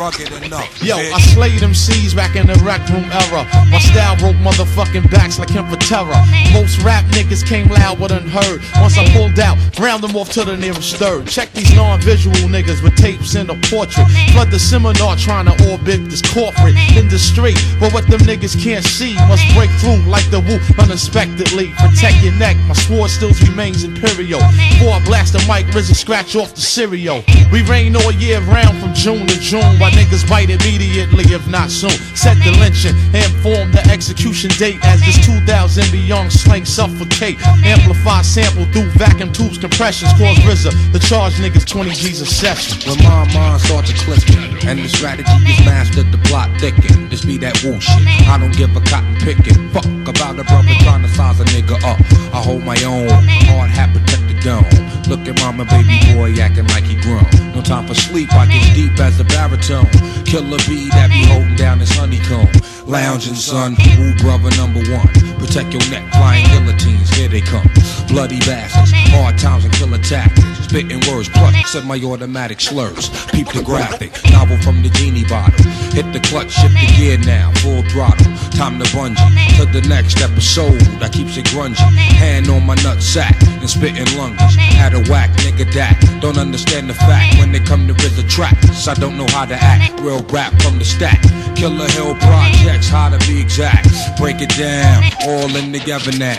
[0.00, 0.82] Rugged enough.
[0.82, 1.12] Yo, bitch.
[1.12, 3.44] I slayed MCs back in the rec room era.
[3.68, 6.16] My style broke motherfucking backs like him for terror.
[6.54, 8.62] Most rap niggas came loud but unheard.
[8.80, 11.26] Once I pulled out, round them off to the nearest third.
[11.26, 14.08] Check these non-visual niggas with tapes and a portrait.
[14.32, 17.52] Flood the seminar trying to orbit this corporate industry.
[17.78, 21.74] But what them niggas can't see must break through like the Wu unexpectedly.
[21.76, 24.40] Protect your neck, my sword still remains imperial.
[24.80, 27.22] Before I blast the mic, RZA scratch off the cereal.
[27.52, 29.76] We rain all year round from June to June.
[29.90, 31.90] While niggas bite immediately, if not soon.
[32.14, 37.40] Set the lynching inform the execution date as this 2000 beyond slang suffocate.
[37.64, 40.12] Amplify sample through vacuum tubes, compressions.
[40.12, 42.78] Cause RZA, the charge niggas 20 G's a session.
[42.88, 44.38] When my mind starts to clicking
[44.68, 48.06] And the strategy is mastered, the plot thicken This be that Wu shit.
[48.28, 49.68] I don't give a cotton picking.
[49.70, 51.98] Fuck about a brother trying to size a nigga up.
[52.32, 53.08] I hold my own.
[53.50, 57.24] Hard hat protect the Look at mama baby boy acting like he grown.
[57.52, 59.84] No time for sleep, I get deep as a baritone.
[60.24, 62.48] Killer bee that be holding down his honeycomb.
[62.86, 65.08] Lounging son, Wu brother number one?
[65.38, 67.68] Protect your neck, flying guillotines, here they come.
[68.08, 73.10] Bloody bastards, hard times and killer tactics Spitting words, plus semi-automatic slurs.
[73.32, 75.66] Peep the graphic, novel from the genie bottle.
[75.90, 78.30] Hit the clutch, shift the gear now, full throttle.
[78.54, 79.18] Time to bungee,
[79.58, 80.80] to the next episode.
[81.02, 85.30] I keeps it grungy, hand on my nut sack And spitting lunges, had a whack
[85.42, 89.26] nigga that Don't understand the fact, when they come to RZA tracks I don't know
[89.30, 91.20] how to act, real rap from the stack.
[91.56, 93.88] Killer Hill projects, how to be exact.
[94.18, 96.38] Break it down, all in together now.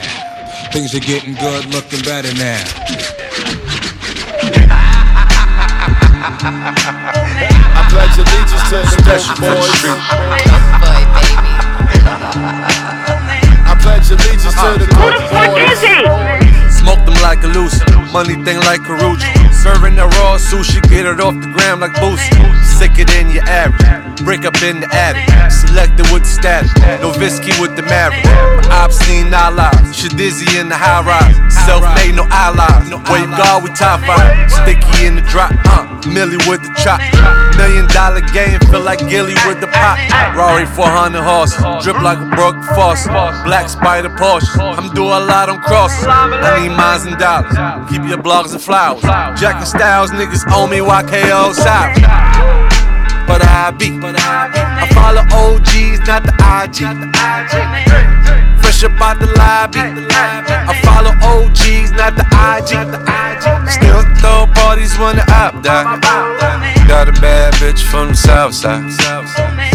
[0.71, 3.10] Things are getting good, looking better now
[6.43, 9.85] I pledge allegiance to the Coke Boys.
[13.67, 16.73] I pledge allegiance to the Coke Boys.
[16.73, 17.79] Smoke them like a loose,
[18.11, 19.40] money thing like Karuchi.
[19.61, 22.25] Serving the raw sushi, get it off the ground like boost.
[22.33, 22.61] Boosie.
[22.81, 25.21] Sicker than your average, break up in the attic.
[25.51, 28.25] Selected with the status, no Visky with the marriage.
[28.73, 31.37] Obscene allies, Shadizzy in the high rise.
[31.65, 32.89] Self made, no allies.
[33.11, 34.49] Wave guard, we top five.
[34.49, 36.97] Sticky in the drop, uh, Millie with the chop.
[37.57, 40.01] Million dollar game, feel like Gilly with the pop.
[40.33, 43.13] Rari 400 horses, drip like a broke faucet.
[43.45, 46.05] Black spider Porsche, I'm doing a lot on crosses.
[46.07, 47.53] I need mines and dollars,
[47.89, 49.03] keep your blogs and flowers.
[49.37, 51.95] Jack and Styles, niggas owe me YKO South.
[53.27, 56.79] But I be, I follow OGs, not the IG.
[58.61, 59.79] Fresh up out the lobby.
[59.79, 62.71] I follow OGs, not the IG.
[63.69, 65.99] Still throw parties when the up die.
[66.87, 68.91] Got a bad bitch from the south side.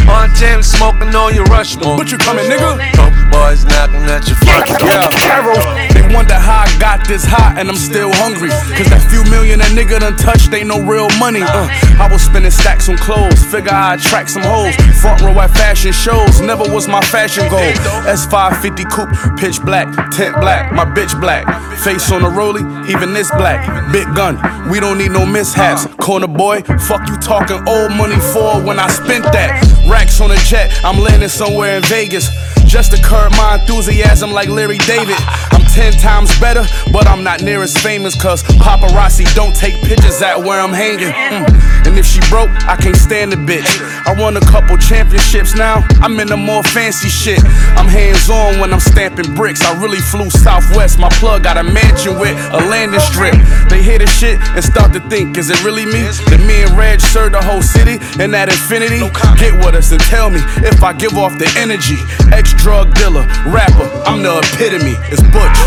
[0.07, 1.97] Montana smoking on your Rushmore.
[1.97, 2.79] What you coming, nigga?
[2.95, 4.89] Coke boys knocking at your front door.
[5.21, 5.59] Carol,
[5.93, 8.49] they wonder how I got this hot and I'm still hungry.
[8.49, 11.43] Cause that few million that nigga done touched ain't no real money.
[11.43, 11.69] Uh,
[12.01, 14.75] I was spending stacks on clothes, figure I'd track some hoes.
[15.03, 17.73] Front row at fashion shows, never was my fashion goal.
[18.09, 21.45] S550 coupe, pitch black, tent black, my bitch black.
[21.85, 23.61] Face on the rollie, even this black.
[23.93, 24.41] Big gun,
[24.71, 25.87] we don't need no mishaps.
[25.97, 29.63] Corner boy, fuck you talking old money for when I spent that.
[29.97, 32.29] Racks on a jet, I'm landing somewhere in Vegas.
[32.67, 35.17] Just to curb my enthusiasm like Larry David.
[35.53, 40.21] I'm ten times better, but I'm not near as famous cause paparazzi don't take pictures
[40.21, 41.09] at where I'm hanging.
[41.09, 41.87] Mm.
[41.87, 43.65] And if she broke, I can't stand the bitch.
[44.05, 47.43] I won a couple championships now, I'm in the more fancy shit.
[47.79, 49.63] I'm hands on when I'm stamping bricks.
[49.65, 53.35] I really flew southwest, my plug got a mansion with a landing strip.
[53.71, 56.03] They hear the shit and start to think, is it really me?
[56.29, 59.01] That me and Reg serve the whole city in that infinity?
[59.39, 61.97] Get with us and tell me if I give off the energy.
[62.33, 64.97] Ex drug dealer, rapper, I'm the epitome.
[65.13, 65.61] It's Butch.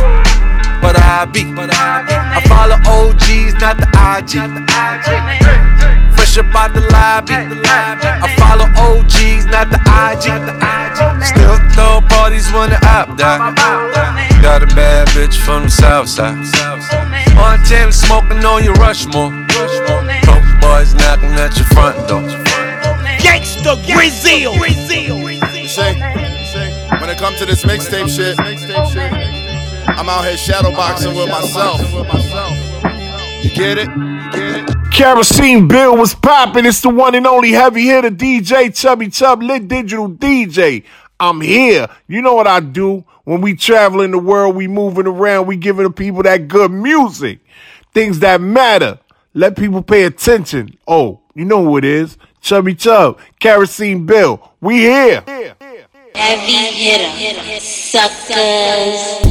[0.82, 4.40] But I be, I follow OGs, not the IG.
[6.16, 7.36] Fresh up out the lobby.
[7.36, 10.32] I follow OGs, not the IG.
[11.24, 13.54] Still throw parties when the app die.
[14.42, 16.38] Got a bad bitch from the south side.
[17.38, 19.32] On Tim smoking on your Rushmore.
[19.32, 22.49] Broke boys knocking at your front door.
[23.76, 24.54] Gangsta Brazil.
[25.68, 25.94] Shay,
[27.00, 28.40] when it comes to this mixtape shit,
[29.88, 31.80] I'm out here shadowboxing with myself.
[33.44, 33.88] You get it?
[33.90, 34.92] You get it?
[34.92, 36.66] Kerosene Bill was popping.
[36.66, 40.84] It's the one and only heavy hitter DJ Chubby Chub, lit digital DJ.
[41.20, 41.88] I'm here.
[42.08, 43.04] You know what I do.
[43.26, 46.72] When we travel in the world, we moving around, we giving the people that good
[46.72, 47.40] music.
[47.94, 49.00] Things that matter.
[49.36, 50.76] Let people pay attention.
[50.88, 52.18] Oh, you know who it is.
[52.42, 54.52] Chubby Chub, Kerosene Bill.
[54.62, 55.24] We here.
[56.16, 59.30] Heavy hitter, suckers.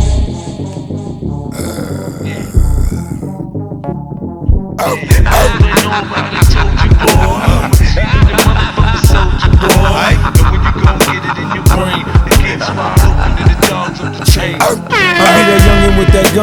[4.80, 5.18] I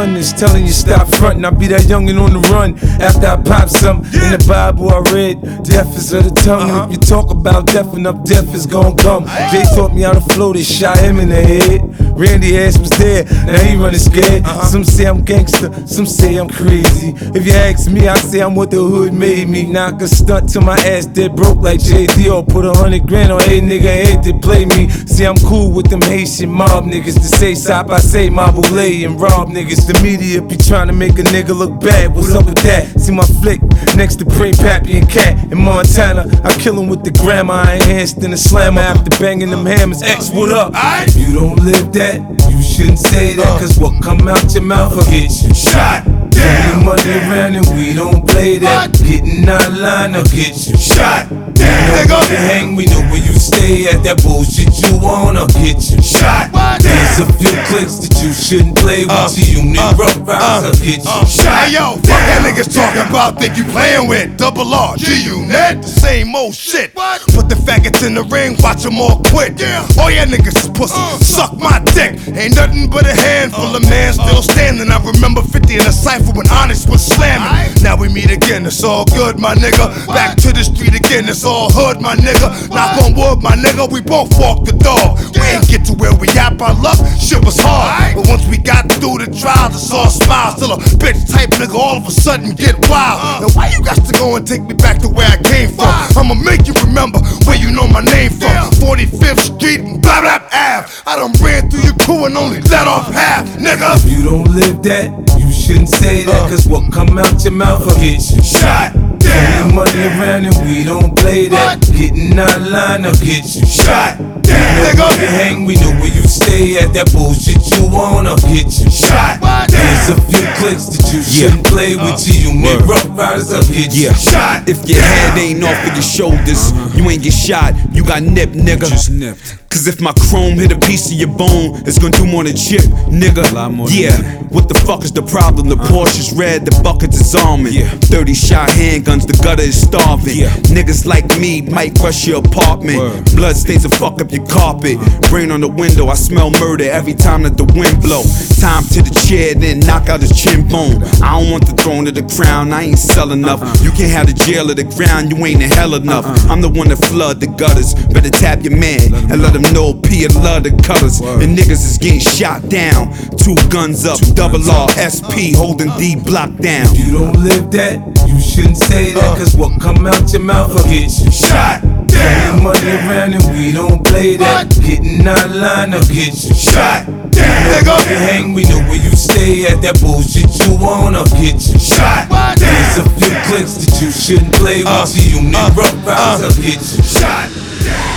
[0.06, 1.46] that gun that's telling you stop frontin'.
[1.46, 4.06] I be that youngin' on the run after I pop something.
[4.22, 6.70] In the Bible I read, death is of the tongue.
[6.70, 9.26] And if you talk about death enough, death is gon' come.
[9.52, 11.82] Jay taught me how to flow, they shot him in the head.
[12.18, 14.44] Randy ass was there, now he running scared.
[14.44, 14.66] Uh-huh.
[14.66, 17.14] Some say I'm gangster, some say I'm crazy.
[17.36, 19.66] If you ask me, I say I'm what the hood made me.
[19.66, 23.32] Knock a stunt till my ass dead broke like JD or put a hundred grand
[23.32, 24.90] on a nigga head to play me.
[24.90, 28.80] See, I'm cool with them Haitian mob niggas to say stop, I say my boule
[28.80, 29.95] and rob niggas.
[29.96, 32.14] The media be trying to make a nigga look bad.
[32.14, 33.00] What's up with that?
[33.00, 33.62] See my flick
[33.96, 36.26] next to Pray Pappy and Cat in Montana.
[36.44, 40.02] I kill him with the grandma, I enhanced in a slammer after banging them hammers.
[40.04, 40.74] X, what up?
[41.08, 42.20] If you don't live that,
[42.52, 43.46] you shouldn't say that.
[43.46, 43.60] Uh.
[43.60, 46.25] Cause what come out your mouth will get you shot.
[46.36, 46.86] Down.
[46.86, 48.92] money around and we don't play that.
[48.94, 51.30] Getting out of line, I'll get you shot.
[51.30, 51.54] Down.
[51.56, 52.30] Nigga.
[52.30, 54.04] You hang, we know where you stay at.
[54.04, 56.52] That bullshit you want, I'll get you shot.
[56.82, 59.12] There's a few clicks that you shouldn't play with.
[59.12, 61.54] Uh, See you unit uh, rough uh, riders, I'll get you shot.
[61.66, 65.82] Hey yo, fuck that niggas talking about think you playing with double R, G unit,
[65.82, 66.94] the same old shit.
[67.36, 69.62] Put the faggots in the ring, watch them all quit.
[69.98, 72.18] All ya niggas is pussy, suck my dick.
[72.34, 74.90] Ain't nothing but a handful of man still standing.
[74.90, 77.84] I remember 50 in a cipher when Honest was slamming.
[77.84, 80.08] Now we meet again, it's all good, my nigga.
[80.08, 82.70] Back to the street again, it's all hood, my nigga.
[82.70, 85.20] Knock on wood, my nigga, we both walk the dog.
[85.36, 88.16] We ain't get to where we at by luck, shit was hard.
[88.16, 90.56] But once we got through the trial, it's all smiles.
[90.58, 93.42] Still a bitch type nigga, all of a sudden get wild.
[93.42, 95.92] Now why you got to go and take me back to where I came from?
[96.18, 98.72] I'ma make you remember where you know my name from.
[98.80, 100.88] 45th Street and blah blah Ave.
[101.06, 103.96] I done ran through your crew and only let off half, nigga.
[103.98, 106.46] If you don't live that, you shouldn't say that.
[106.46, 106.50] Uh.
[106.50, 108.94] Cause what come out your mouth will get you shot.
[109.20, 109.76] Down.
[109.76, 111.82] money around and we don't play that.
[111.82, 114.18] Getting out of line, I'll get you shot.
[114.18, 114.66] Down.
[114.80, 115.08] Nigga.
[115.20, 116.94] You hang, we know where you stay at.
[116.94, 119.42] That bullshit you want, I'll get you shot.
[119.70, 122.28] There's a few clicks that you shouldn't play uh, with.
[122.28, 124.70] You unit Ruff Ryders, I'll get you shot.
[124.70, 126.98] If your head ain't off of your shoulders, uh-huh.
[126.98, 127.74] you ain't get shot.
[127.92, 128.88] You got nipped, nigga.
[128.88, 129.65] Just nipped.
[129.76, 132.56] Cause if my chrome hit a piece of your bone, it's gonna do more than
[132.56, 132.80] chip,
[133.12, 133.44] nigga.
[133.92, 134.16] yeah.
[134.56, 135.68] What the fuck is the problem?
[135.68, 137.76] The Porsche's red, the buckets is almond.
[138.06, 140.48] 30 shot handguns, the gutter is starving.
[140.72, 143.36] Niggas like me might rush your apartment.
[143.36, 144.96] Blood stains will fuck up your carpet.
[145.30, 148.24] Rain on the window, I smell murder every time that the wind blow.
[148.64, 151.04] Time to the chair, then knock out his chin bone.
[151.20, 153.60] I don't want the throne or the crown, I ain't selling enough.
[153.84, 156.24] You can't have the jail or the ground, you ain't in hell enough.
[156.50, 157.94] I'm the one that flood the gutters.
[158.16, 161.20] Better tap your man and let him getting OP and love the colors.
[161.22, 163.14] And niggas is getting shot down.
[163.38, 166.94] Two guns up, double R, SP holding D block down.
[166.96, 169.36] You don't live that, you shouldn't say that, uh.
[169.38, 171.82] cause what come out your mouth will get you shot.
[172.08, 172.64] Down.
[172.64, 174.70] money around and we don't play that.
[174.82, 177.06] Getting out of line will get you shot.
[177.06, 177.32] Down.
[177.32, 177.96] Nigga.
[178.10, 179.82] You hang, we know where you stay at.
[179.82, 182.30] That bullshit you wanna get you shot.
[182.58, 184.88] There's a few clicks that you shouldn't play with.
[184.88, 185.06] Uh.
[185.06, 185.72] So you need uh.
[185.76, 188.15] rough rounds, will get you shot.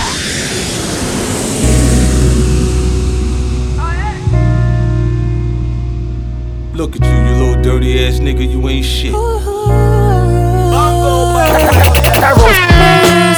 [6.79, 9.11] Look at you, you little dirty ass nigga, you ain't shit.
[9.11, 9.17] used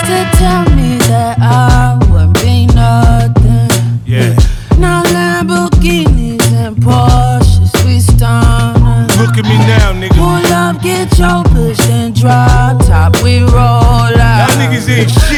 [0.05, 3.99] to tell me that I would be nothing.
[4.05, 4.35] Yeah.
[4.77, 9.07] Now Lamborghinis and Porsches we stunning.
[9.17, 10.21] Look at me now, nigga.
[10.21, 14.49] Pull up, get your push and drop top, we roll out.
[14.51, 15.30] Y'all niggas ain't shit.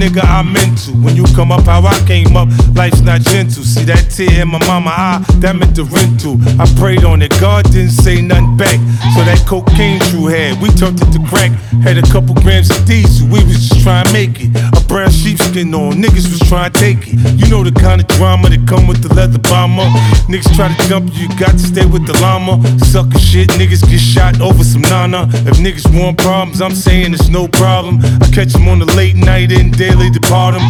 [0.00, 0.92] Nigga, I meant to.
[0.92, 3.62] When you come up how I came up, life's not gentle.
[3.62, 6.40] See that tear in my mama eye, that meant the rental.
[6.56, 8.80] I prayed on it, God didn't say nothing back.
[9.14, 11.52] So that cocaine True had, we turned it to crack.
[11.84, 14.50] Had a couple grams of diesel, we was just trying to make it.
[14.56, 17.20] A brown sheepskin on, niggas was trying to take it.
[17.36, 19.84] You know the kind of drama that come with the leather bomber.
[20.32, 22.56] Niggas try to jump you, you got to stay with the llama.
[22.88, 25.28] Sucker shit, niggas get shot over some nana.
[25.44, 28.00] If niggas want problems, I'm saying it's no problem.
[28.00, 29.74] I catch them on the late night and
[30.12, 30.62] depart 'em.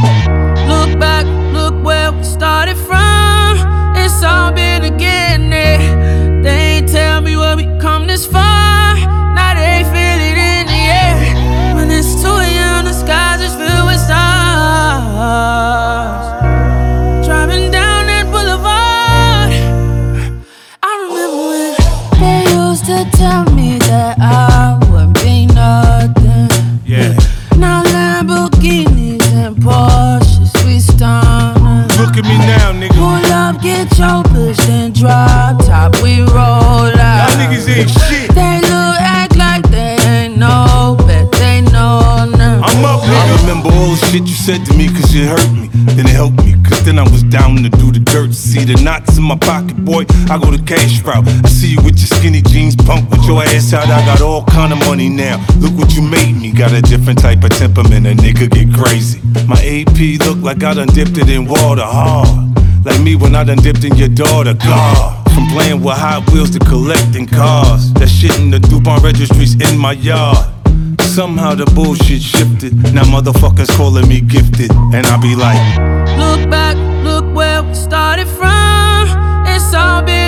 [0.68, 3.58] Look back, look where we started from.
[3.96, 6.42] It's all been a beginning.
[6.42, 8.96] They ain't tell me where we come this far.
[9.34, 11.16] Now they feel it in the air.
[11.74, 14.16] When it's too young, the skies is filled with stars.
[17.26, 19.52] Driving down that boulevard.
[20.82, 21.72] I remember when
[22.20, 24.49] they used to tell me that I
[35.00, 37.32] drop top, we roll out.
[37.32, 38.28] Y'all niggas ain't shit.
[38.36, 42.60] They look act like they ain't know, bet they know now.
[42.62, 43.16] I'm up, nigga.
[43.16, 45.68] I remember all the shit you said to me cause it hurt me.
[45.96, 48.34] Then it helped me cause then I was down to do the dirt.
[48.34, 50.04] See the knots in my pocket, boy.
[50.28, 51.26] I go to cash route.
[51.26, 53.88] I see you with your skinny jeans, punk with your ass out.
[53.88, 55.42] I got all kind of money now.
[55.60, 56.52] Look what you made me.
[56.52, 58.06] Got a different type of temperament.
[58.06, 59.20] A nigga get crazy.
[59.48, 62.59] My AP look like I done dipped it in water hard.
[62.84, 64.54] Like me when I done dipped in your daughter.
[64.54, 65.24] God.
[65.34, 67.92] From playing with Hot Wheels to collecting cars.
[67.94, 70.38] That shit in the DuPont registries in my yard.
[71.00, 72.74] Somehow the bullshit shifted.
[72.94, 74.70] Now motherfuckers calling me gifted.
[74.94, 75.60] And I be like,
[76.16, 79.08] Look back, look where we started from.
[79.46, 80.19] It's all been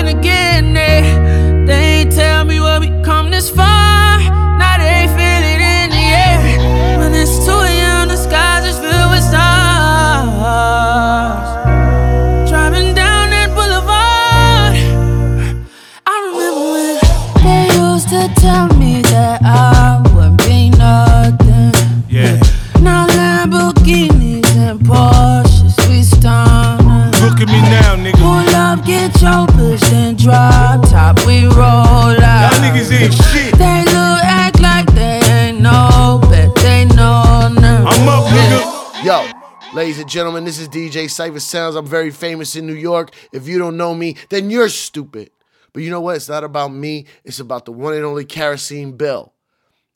[40.13, 41.75] gentlemen, this is DJ Cipha Sounds.
[41.75, 43.09] I'm very famous in New York.
[43.33, 45.31] If you don't know me, then you're stupid.
[45.73, 46.17] But you know what?
[46.17, 47.07] It's not about me.
[47.23, 49.33] It's about the one and only Kerosene Bill.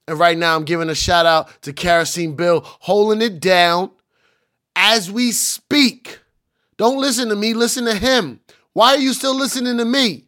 [0.08, 3.92] And right now, I'm giving a shout out to Kerosene Bill, holding it down
[4.76, 6.20] as we speak.
[6.78, 8.40] Don't listen to me, listen to him.
[8.74, 10.26] Why are you still listening to me?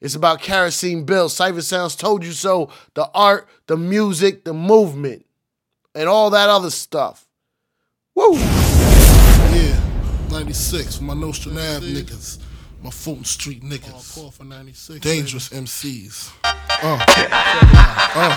[0.00, 1.28] It's about Kerosene Bill.
[1.28, 2.70] Cipha Sounds told you so.
[2.94, 5.26] The art, the music, the movement,
[5.96, 7.26] and all that other stuff.
[8.14, 8.55] Woo!
[10.36, 12.45] Yeah, 96, my Nostrand Ave niggas.
[12.86, 15.00] My Fulton Street niggas.
[15.00, 16.30] Dangerous MCs.
[16.44, 17.02] Uh.
[18.14, 18.36] Uh.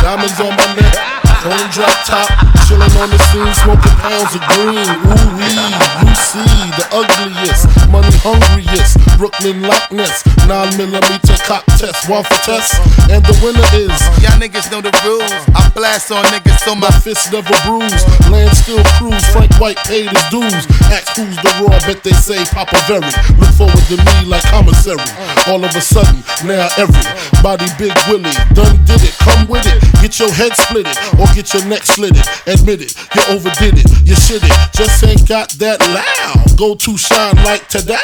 [0.00, 0.96] Diamonds on my neck.
[1.44, 2.26] Chrome drop top.
[2.64, 4.80] Chilling on the scene, smoking pounds of green.
[4.80, 5.60] Ooh wee.
[6.08, 8.96] You see the ugliest, money hungriest.
[9.18, 10.24] Brooklyn Loch Ness.
[10.48, 12.08] 9 millimeter cock test.
[12.08, 12.80] One for test.
[13.12, 13.92] And the winner is.
[14.24, 15.30] Y'all niggas know the rules.
[15.54, 18.02] I blast on niggas so my My fist never bruise.
[18.30, 19.26] Land still cruise.
[19.30, 20.66] Frank White paid his dues.
[20.90, 21.78] Ask who's the raw.
[21.86, 23.10] Bet they say Papa Very.
[23.38, 25.02] Look forward to me like commissary.
[25.46, 29.14] All of a sudden, now everybody Big Willie done did it.
[29.18, 29.82] Come with it.
[30.02, 32.22] Get your head split it or get your neck slitted.
[32.46, 32.94] Admit it.
[33.14, 33.88] You overdid it.
[34.06, 34.54] You shit it.
[34.72, 36.56] Just ain't got that loud.
[36.56, 37.98] go to shine like today.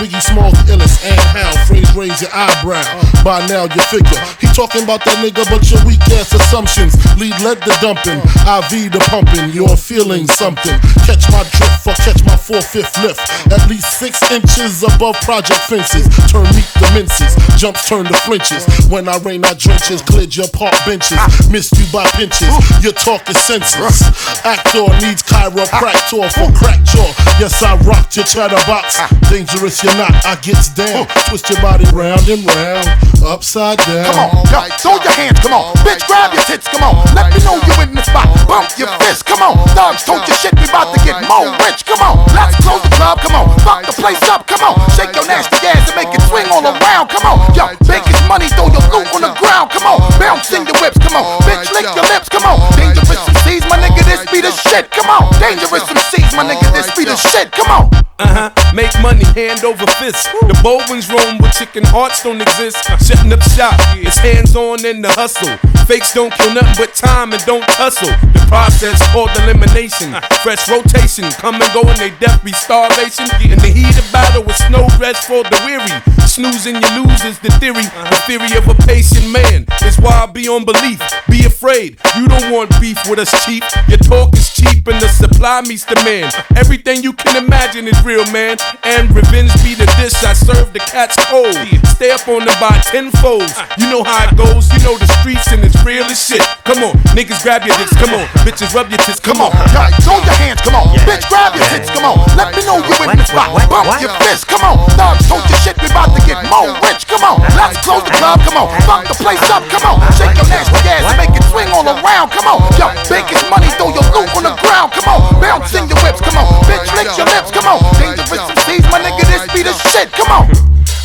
[0.00, 2.84] Biggie Smalls, illest, and how phrase raise your eyebrow.
[3.22, 7.36] By now you figure he talking about that nigga, but your weak ass assumptions lead
[7.44, 9.50] lead the dumping, IV the pumping.
[9.52, 10.78] You're feeling something.
[11.04, 13.20] Catch my drift or catch my four fifth lift.
[13.52, 16.06] At least six inches above project fences.
[16.30, 18.62] Turn meet the minces, jumps turn to flinches.
[18.86, 21.18] When I rain, I drenches, cleared your park benches.
[21.50, 22.54] Missed you by pinches.
[22.78, 24.06] Your talk is senseless.
[24.46, 27.10] Actor needs chiropractor for crack jaw.
[27.42, 29.02] Yes, I rocked your chatterbox.
[29.26, 30.14] Dangerous, you're not.
[30.22, 31.10] I gets down.
[31.26, 32.86] Twist your body round and round,
[33.24, 34.04] upside down.
[34.06, 35.74] Come on, yo, throw your hands, come on.
[35.82, 37.00] Bitch, grab your tits, come on.
[37.16, 38.28] Let me know you in the spot.
[38.46, 39.56] Bump your fist, come on.
[39.72, 42.20] Thugs, told your shit, we about to get more rich, come on.
[42.36, 43.48] Let's close the club, come on.
[43.64, 44.81] Fuck the place up, come on.
[44.94, 47.38] Shake your nasty ass and make it swing all around, come on.
[47.54, 49.98] Yo, make his money, throw your loot on the ground, come on.
[50.18, 51.24] Bounce in your whips, come on.
[51.46, 52.58] Bitch, lick your lips, come on.
[52.74, 55.30] Dangerous MCs, my nigga, this be the shit, come on.
[55.38, 57.90] Dangerous MCs, my nigga, this be the shit, come on.
[58.18, 58.74] Uh huh.
[58.74, 60.30] Make money hand over fist.
[60.46, 62.78] The bold ones roam where chicken hearts don't exist.
[63.02, 65.50] Shutting up shop, it's hands on in the hustle.
[65.92, 68.08] Fakes don't kill nothing but time and don't tussle.
[68.32, 70.16] The process called elimination.
[70.40, 73.28] Fresh rotation, come and go and they death be starvation.
[73.44, 75.92] In the heat of battle with snow rest for the weary.
[76.24, 77.84] Snoozing you lose is the theory.
[78.08, 80.96] The theory of a patient man is why I be on belief.
[81.28, 83.60] Be afraid, you don't want beef with us cheap.
[83.84, 86.32] Your talk is cheap and the supply meets demand.
[86.56, 88.56] Everything you can imagine is real, man.
[88.84, 91.52] And revenge be the dish I serve the cats cold.
[91.92, 93.52] Stay up on them by tenfolds.
[93.76, 96.42] You know how it goes, you know the streets and it's real as shit.
[96.64, 98.26] Come on, niggas grab your dicks, come on.
[98.46, 99.50] Bitches rub your tits, come on.
[99.74, 100.86] Yo, throw your hands, come on.
[101.02, 102.18] Bitch, grab your tits, come on.
[102.38, 103.50] Let me know you in the spot.
[103.68, 104.78] Bump your fist, come on.
[104.94, 107.42] Thugs, told your shit, we about to get more rich, come on.
[107.58, 108.66] Let's close the club, come on.
[108.86, 109.98] Fuck the place up, come on.
[110.14, 112.62] Shake your nasty ass and make it swing all around, come on.
[112.78, 115.20] Yo, bake his money, throw your loot on the ground, come on.
[115.42, 116.46] Bounce in your whips, come on.
[116.70, 117.82] Bitch, lick your lips, come on.
[117.98, 120.46] Dangerous MCs, my nigga, this be the shit, come on.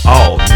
[0.08, 0.47] Oh no,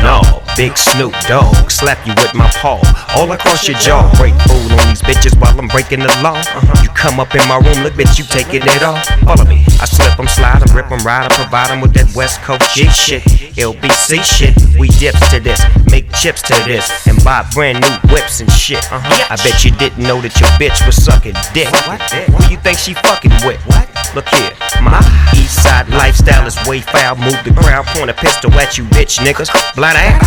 [0.55, 2.79] big Snoop Dogg, slap you with my paw,
[3.15, 4.11] all across your jaw.
[4.17, 6.41] Break food on these bitches while I'm breaking the law.
[6.83, 9.05] You come up in my room, look bitch, you taking it off.
[9.23, 11.31] Follow me, I slip them, slide them, rip slip 'em, slide 'em, rip 'em, ride
[11.31, 13.23] 'em, provide 'em with that West Coast G shit.
[13.57, 18.39] LBC shit, we dips to this, make chips to this, and buy brand new whips
[18.39, 18.83] and shit.
[18.91, 19.27] Uh-huh.
[19.29, 21.71] I bet you didn't know that your bitch was sucking dick.
[21.87, 22.01] What?
[22.01, 23.90] Who you think she fucking with?
[24.15, 24.99] Look here, my
[25.35, 27.15] east side lifestyle is way foul.
[27.15, 29.49] Move the crowd, point a pistol at you, bitch niggas.
[29.75, 30.21] Blind ass.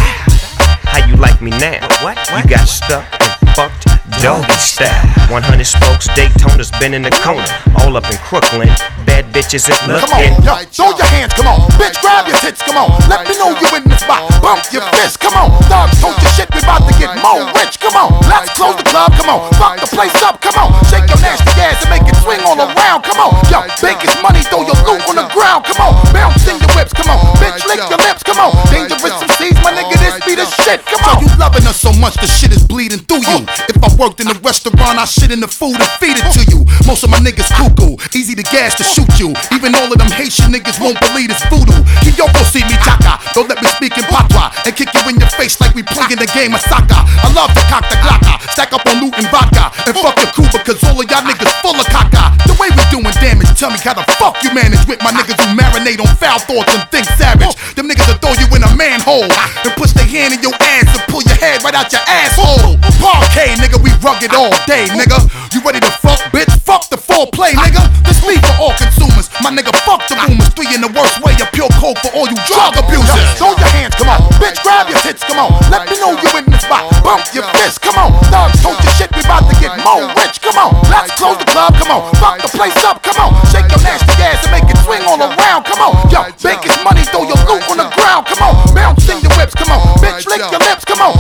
[0.85, 1.87] How you like me now?
[2.03, 2.16] What?
[2.31, 3.87] You got stuck and fucked
[4.21, 5.15] doggy style.
[5.31, 7.47] 100 spokes, Daytona's been in the corner.
[7.83, 8.69] All up in Crooklyn.
[9.09, 10.05] Bad bitches is looking.
[10.05, 11.61] Come on, yo, throw your hands, come on.
[11.81, 12.91] Bitch, grab your tits, come on.
[13.09, 14.27] Let me know you in the spot.
[14.41, 15.51] Bump your fist, come on.
[15.67, 18.12] Thugs, told your shit, we about to get more rich, come on.
[18.29, 19.49] Let's close the club, come on.
[19.57, 20.71] Fuck the place up, come on.
[20.89, 23.33] Shake your nasty ass and make it swing all around, come on.
[23.49, 25.93] Yo, bake his money, throw your loot on the ground, come on.
[26.12, 27.19] Bounce in your whips, come on.
[27.41, 28.53] Bitch, lick your lips, come on.
[28.71, 31.21] Dangerous MCs, my nigga, this be the shit, come on.
[31.21, 33.47] So you loving us so much, the shit is bleeding through you.
[33.71, 36.45] If I worked in the restaurant, I shit in the food and feed it to
[36.53, 36.61] you.
[36.85, 39.33] Most of my niggas cuckoo, easy to gas to shoot you.
[39.57, 41.73] Even all of them Haitian niggas won't believe it's voodoo.
[42.05, 45.33] Kiyoko see me chaka, don't let me speak in patois and kick you in your
[45.41, 47.01] face like we playing the game of soccer.
[47.01, 50.21] I love to cock the glocka, uh, stack up on loot and vodka, and fuck
[50.21, 52.37] your crew because all of y'all niggas full of caca.
[52.45, 55.41] The way we doing damage, tell me how the fuck you manage with my niggas
[55.41, 57.57] who marinate on foul thoughts and think savage.
[57.73, 60.93] Them niggas will throw you in a manhole and push their hand in your ass
[60.93, 62.77] and pull your head right out your asshole.
[63.01, 65.18] Parquet, nigga, we rugged all day, nigga.
[65.53, 66.51] You ready to fuck, bitch?
[66.64, 67.82] Fuck the foreplay, nigga.
[68.09, 69.30] This me for all consumers.
[69.42, 70.49] My nigga, fuck the rumors.
[70.57, 73.28] Three in the worst way, a pure coke for all you drug abusers.
[73.36, 74.20] Throw your hands, come on.
[74.40, 75.53] Bitch, grab your tits, come on.
[75.70, 76.88] Let me know you in the spot.
[77.05, 78.11] Bump your fist, come on.
[78.32, 80.72] Thugs, told your shit, we about to get more rich, come on.
[80.88, 82.11] Let's close the club, come on.
[82.16, 83.30] Fuck the place up, come on.
[83.53, 85.92] Shake your nasty ass and make it swing all around, come on.
[86.09, 88.55] Yo, make his money, throw your loot on the ground, come on.
[88.74, 89.82] Bounce in your whips, come on.
[90.01, 91.12] Bitch, lick your lips, come on.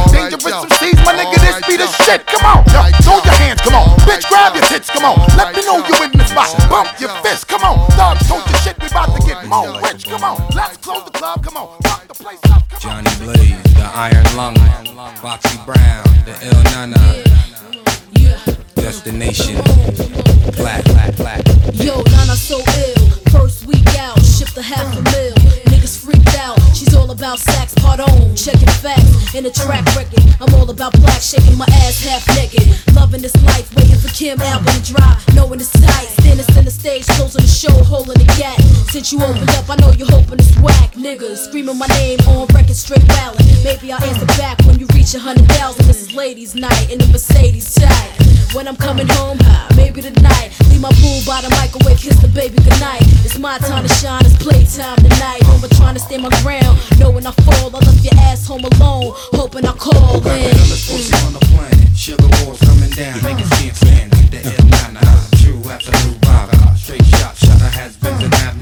[2.18, 2.64] Be come on.
[2.70, 3.88] Yo, throw your hands, come on.
[4.00, 5.18] Bitch, grab your tits, come on.
[5.36, 6.50] Let me know you in the spot.
[6.68, 7.90] Bump your fist, come on.
[7.92, 10.36] Thugs, told your shit, we about to get more rich, come on.
[10.54, 11.80] Let's close the club, come on.
[11.82, 13.04] Fuck the place up, come on.
[13.04, 14.56] Johnny Blaze, the Iron Lung,
[15.16, 17.02] Foxy Brown, the Il Nana,
[18.74, 19.56] Destination,
[20.56, 21.42] Black, Black, Black.
[21.72, 23.10] Yo, Nana so ill.
[23.32, 25.34] First week out, shipped a half a mil.
[25.66, 26.58] Niggas freaked out.
[26.74, 28.34] She's all about sax, part on.
[28.34, 30.24] Checking facts in a track record.
[30.40, 32.66] I'm all about black, shaking my ass half naked.
[32.96, 35.20] Loving this life, waiting for Kim album to drop.
[35.34, 36.08] Knowing it's tight.
[36.18, 38.58] Standing center stage, closing the show, holding the gap.
[38.90, 40.92] Since you opened up, I know you're hoping it's whack.
[40.94, 43.44] Niggas screaming my name on record, straight ballad.
[43.62, 45.86] Maybe I'll answer back when you reach a hundred thousand.
[45.86, 48.10] This is ladies' night in the Mercedes type.
[48.54, 49.38] When I'm coming home,
[49.76, 50.50] maybe tonight.
[50.70, 53.02] Leave my boo by the microwave, kiss the baby goodnight.
[53.26, 55.42] It's It's my time to shine, it's playtime tonight.
[55.50, 56.78] Over trying to stand my ground.
[57.00, 59.10] Knowing I fall, I left your ass home alone.
[59.34, 60.54] Hoping I call the in.
[61.26, 61.96] on the planet.
[61.96, 64.12] Sugar walls coming down, niggas can't stand.
[64.30, 64.94] The L9
[65.42, 66.54] true absolute rock.
[66.78, 68.54] Straight shot, shutter has been and have.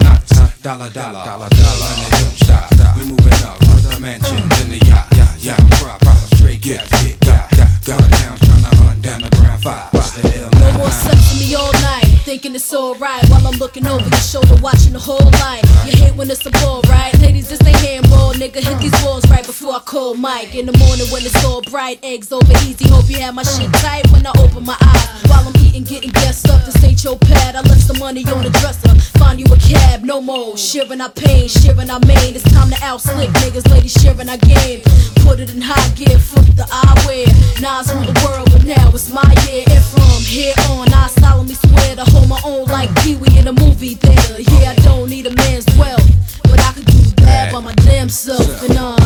[0.63, 2.97] Dollar, dollar, dollar, dollar, and it don't stop.
[2.97, 5.61] We moving up, the mansions in the yacht, yacht, yacht.
[5.77, 9.63] Prop, prop, straight gas, get got, got, got down, trying to hunt down the ground
[9.63, 9.93] five.
[9.93, 12.07] No more L9 sex for me all night.
[12.23, 15.63] Thinking it's alright while I'm looking over your shoulder, watching the whole line.
[15.85, 17.13] You hate when it's a ball, right?
[17.19, 18.63] Ladies, this ain't handball, nigga.
[18.63, 20.55] Hit these balls right before I call Mike.
[20.55, 22.89] In the morning when it's all bright, eggs over easy.
[22.89, 25.23] Hope you have my shit tight when I open my eyes.
[25.27, 26.65] While I'm eating, getting guessed up.
[26.65, 27.57] This ain't your pad.
[27.57, 28.95] I left some money on the dresser.
[29.33, 30.59] Find you a cab, no more.
[30.59, 32.37] Sharing our pain, sharing our main.
[32.37, 34.83] It's time to out slick niggas, ladies our game.
[35.25, 37.33] Put it in high gear, flip the eyewear.
[37.57, 39.65] Nas rule the world, but now it's my year.
[39.71, 43.49] And from here on, I solemnly swear to hold my own like Pee Wee in
[43.49, 44.37] a movie theater.
[44.39, 46.05] Yeah, I don't need a man's wealth,
[46.43, 48.63] but I could do bad by my damn self.
[48.69, 48.97] And uh,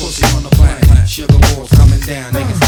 [0.00, 1.06] pussy on the planet.
[1.06, 2.65] Sugar walls coming down, niggas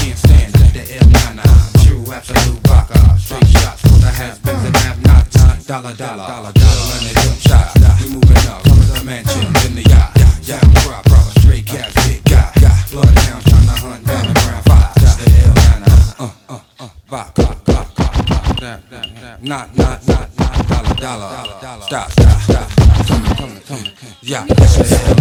[5.68, 7.76] Dollar, dollar, dollar, dollar, and it don't stop.
[8.00, 10.64] We moving up, from the mansions in the yacht, yacht, yacht.
[10.76, 12.56] Prop, prop, straight cash, big got.
[12.90, 14.94] Blood down, trying to hunt down the ground five.
[14.96, 15.84] The L9
[16.20, 17.84] uh, uh, uh, rock, rock, rock.
[18.56, 19.38] Down, down, down.
[19.42, 21.82] Not, not, not, not, dollar, dollar.
[21.82, 22.70] Stop, stop, stop.
[23.04, 23.84] Come, come, come.
[24.22, 25.20] Yeah, it's the L9.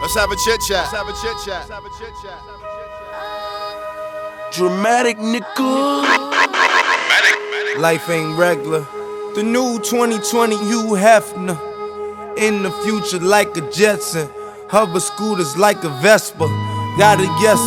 [0.00, 0.88] Let's have a chit chat.
[0.88, 1.68] Let's have a chit chat.
[1.68, 2.40] Let's have a chit chat.
[4.50, 6.53] Dramatic nigga.
[7.78, 8.86] Life ain't regular.
[9.34, 11.58] The new 2020 Hugh Hefner.
[12.38, 14.28] In the future, like a Jetson.
[14.68, 16.46] Hover scooters like a Vespa.
[16.98, 17.58] Got a yes.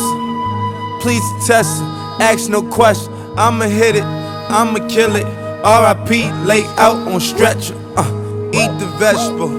[1.02, 1.82] Please test.
[2.22, 3.12] Ask no question.
[3.36, 4.02] I'ma hit it.
[4.02, 5.26] I'ma kill it.
[5.62, 6.10] RIP,
[6.46, 7.74] lay out on stretcher.
[7.96, 9.52] Uh, eat the vegetable.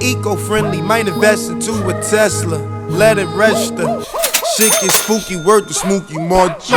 [0.00, 2.58] Eco-friendly, might invest into a Tesla.
[2.88, 4.04] Let it register.
[4.56, 6.70] Shit get spooky, word to Smokey March.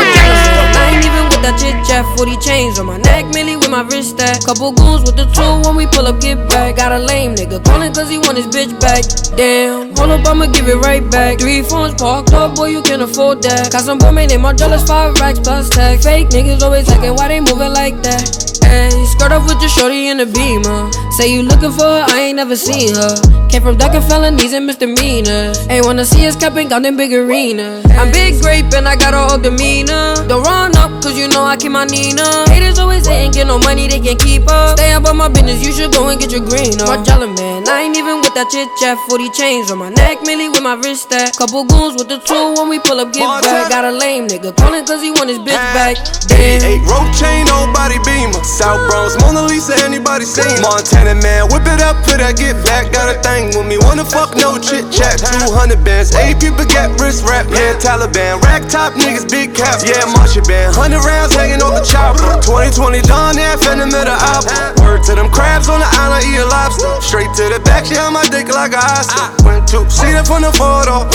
[1.36, 4.46] With that chit chat, 40 chains on my neck, Millie with my wrist stack.
[4.46, 6.78] Couple goons with the tool when we pull up, get back.
[6.78, 9.04] Got a lame nigga calling cause he want his bitch back.
[9.36, 11.40] Damn, hold up, I'ma give it right back.
[11.40, 13.70] Three phones parked up, boy, you can afford that.
[13.70, 16.06] Got some women in my dollars, five racks plus tax.
[16.06, 18.24] Fake niggas always acting, why they moving like that?
[18.64, 20.90] Hey, skirt off with your shorty in the beamer.
[21.20, 23.16] Say you looking for her, I ain't never seen her.
[23.50, 25.68] Came from ducking felonies and misdemeanors.
[25.70, 27.86] Ain't wanna see us capping out in big arenas.
[27.92, 30.16] I'm big grape and I got a whole demeanor.
[30.28, 32.26] Don't run up, cause you know I keep my Nina.
[32.50, 34.78] Haters always say ain't get no money, they can't keep up.
[34.78, 36.88] Stay about my business, you should go and get your green up.
[36.88, 38.98] My jelly man, I ain't even with that chit chat.
[39.10, 41.36] 40 chains on my neck, Millie with my wrist stack.
[41.36, 43.70] Couple goons with the tool when we pull up, get back.
[43.74, 45.98] Got a lame nigga calling cause he want his bitch back.
[46.30, 46.62] Damn.
[46.62, 48.44] Eight rope chain, nobody beamer.
[48.46, 50.62] South Bronx, Mona Lisa, anybody seen?
[50.62, 52.94] Montana man, whip it up, put that get back.
[52.94, 55.18] Got a thing with me, wanna fuck, no chit chat.
[55.20, 57.50] 200 bands, eight people get wrist wrap.
[57.50, 59.82] Yeah, Taliban, rack top niggas, big caps.
[59.82, 62.36] Yeah, marching band, 100 rounds hanging on the chopper.
[62.44, 64.44] 2020 Don F in the middle of
[64.82, 66.90] Word to them crabs on the island, eat a lobster.
[67.02, 69.46] Straight to the back, she on my dick like a hostel.
[69.46, 71.08] Went to see it from the photo.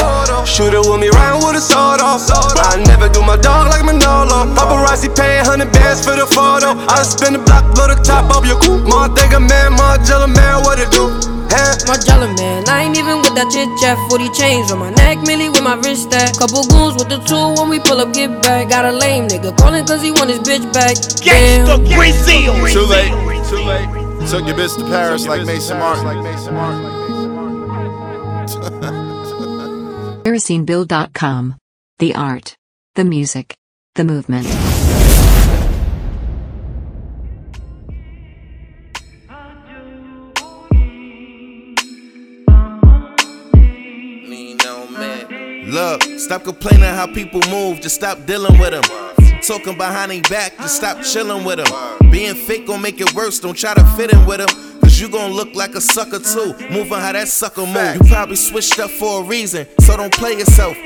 [0.45, 2.25] Shoot it with me, riding with a sword off.
[2.31, 4.49] I never do my dog like Manolo.
[4.55, 6.77] Paparazzi paying 100 bands for the photo.
[6.89, 8.87] I spin the block, blow the top off your coupe.
[8.89, 11.40] Montega man, Margiela man, what it do?
[11.51, 13.99] My jelly man, I ain't even with that chit chat.
[14.09, 16.39] 40 chains on my neck, Millie with my wrist stack.
[16.39, 18.69] Couple goons with the tool when we pull up, get back.
[18.69, 20.95] Got a lame nigga calling cause he want his bitch back.
[21.27, 21.67] Damn.
[21.67, 23.11] Too late.
[23.51, 23.89] Too late.
[24.31, 26.07] Took your bitch to Paris like Maison Martin.
[30.23, 31.57] KerosineBill.com.
[31.99, 32.57] The art.
[32.95, 33.57] The music.
[33.97, 34.47] The movement.
[45.71, 48.83] Look, stop complaining how people move, just stop dealing with them.
[49.41, 52.11] Talking behind their back, just stop chilling with them.
[52.11, 54.80] Being fake gon' make it worse, don't try to fit in with them.
[55.01, 57.95] You gon' look like a sucker too, moving how that sucker move.
[57.95, 60.77] You probably switched up for a reason, so don't play yourself.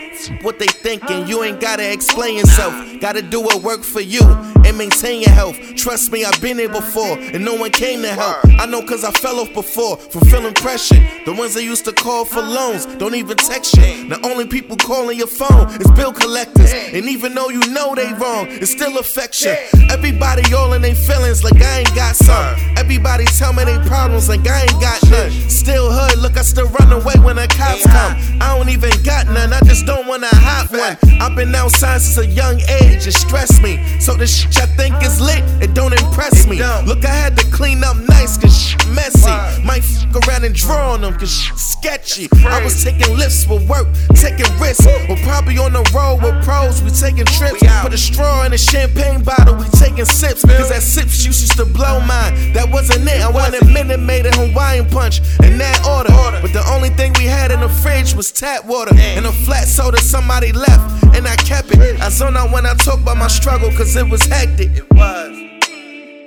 [0.42, 2.72] What they thinking, you ain't gotta explain yourself.
[3.00, 4.22] Gotta do what work for you
[4.64, 5.56] and maintain your health.
[5.74, 8.38] Trust me, I've been there before, and no one came to help.
[8.60, 11.02] I know cause I fell off before from feeling pressure.
[11.26, 14.08] The ones that used to call for loans don't even text you.
[14.08, 16.72] The only people calling your phone is bill collectors.
[16.72, 19.56] And even though you know they wrong, it still affects you.
[19.90, 22.54] Everybody all in their feelings like I ain't got some.
[22.76, 25.30] Everybody tell me they problems like I ain't got none.
[25.48, 28.12] Still hood, look, I still run away when the cops come.
[28.38, 30.98] I don't even got none, I just don't wanna hot one.
[31.22, 33.80] I've been outside since a young age, it stressed me.
[34.00, 36.58] So this shit I think is lit, it don't impress me.
[36.84, 39.32] Look, I had to clean up nice, cause shit messy.
[39.64, 42.28] Might fuck around and draw on them, cause shit sketchy.
[42.44, 44.86] I was taking lifts for work, taking risks.
[45.08, 47.64] We're probably on the road with pros, we taking trips.
[47.80, 50.44] Put a straw in a champagne bottle, we taking sips.
[50.44, 52.52] Cause that sips juice used to blow mine.
[52.52, 53.22] That wasn't it.
[53.22, 56.10] I wanted Minute Maid and Hawaiian Punch in that order.
[56.40, 59.68] But the only thing we had in the fridge was tap water and a flat
[59.68, 61.04] soda somebody left.
[61.16, 62.00] And I kept it.
[62.00, 64.70] I zone out when I talk about my struggle, cause it was hectic.
[64.72, 65.34] It was.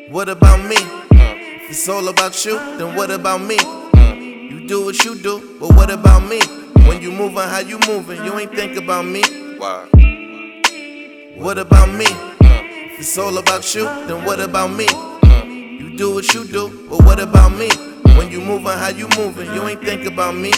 [0.10, 0.78] What about me?
[1.68, 3.58] If it's all about you, then what about me?
[4.50, 6.40] You do what you do, but what about me?
[6.88, 9.22] When you moving how you moving, you ain't think about me.
[9.58, 9.86] Why?
[11.36, 12.06] What about me?
[12.40, 14.88] If it's all about you, then what about me?
[15.98, 17.70] Do what you do, but what about me?
[18.16, 20.52] When you moving how you moving, you ain't think about me.